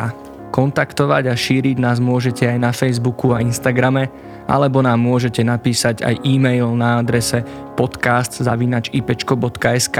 [0.55, 4.07] Kontaktovať a šíriť nás môžete aj na Facebooku a Instagrame
[4.47, 7.43] alebo nám môžete napísať aj e-mail na adrese
[7.75, 9.99] podcast.ipčko.sk.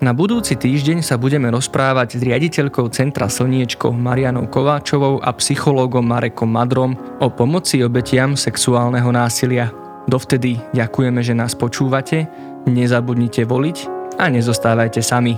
[0.00, 6.48] Na budúci týždeň sa budeme rozprávať s riaditeľkou Centra Slniečko Marianou Kováčovou a psychológom Marekom
[6.48, 9.68] Madrom o pomoci obetiam sexuálneho násilia.
[10.08, 12.24] Dovtedy ďakujeme, že nás počúvate,
[12.64, 13.76] nezabudnite voliť
[14.16, 15.36] a nezostávajte sami.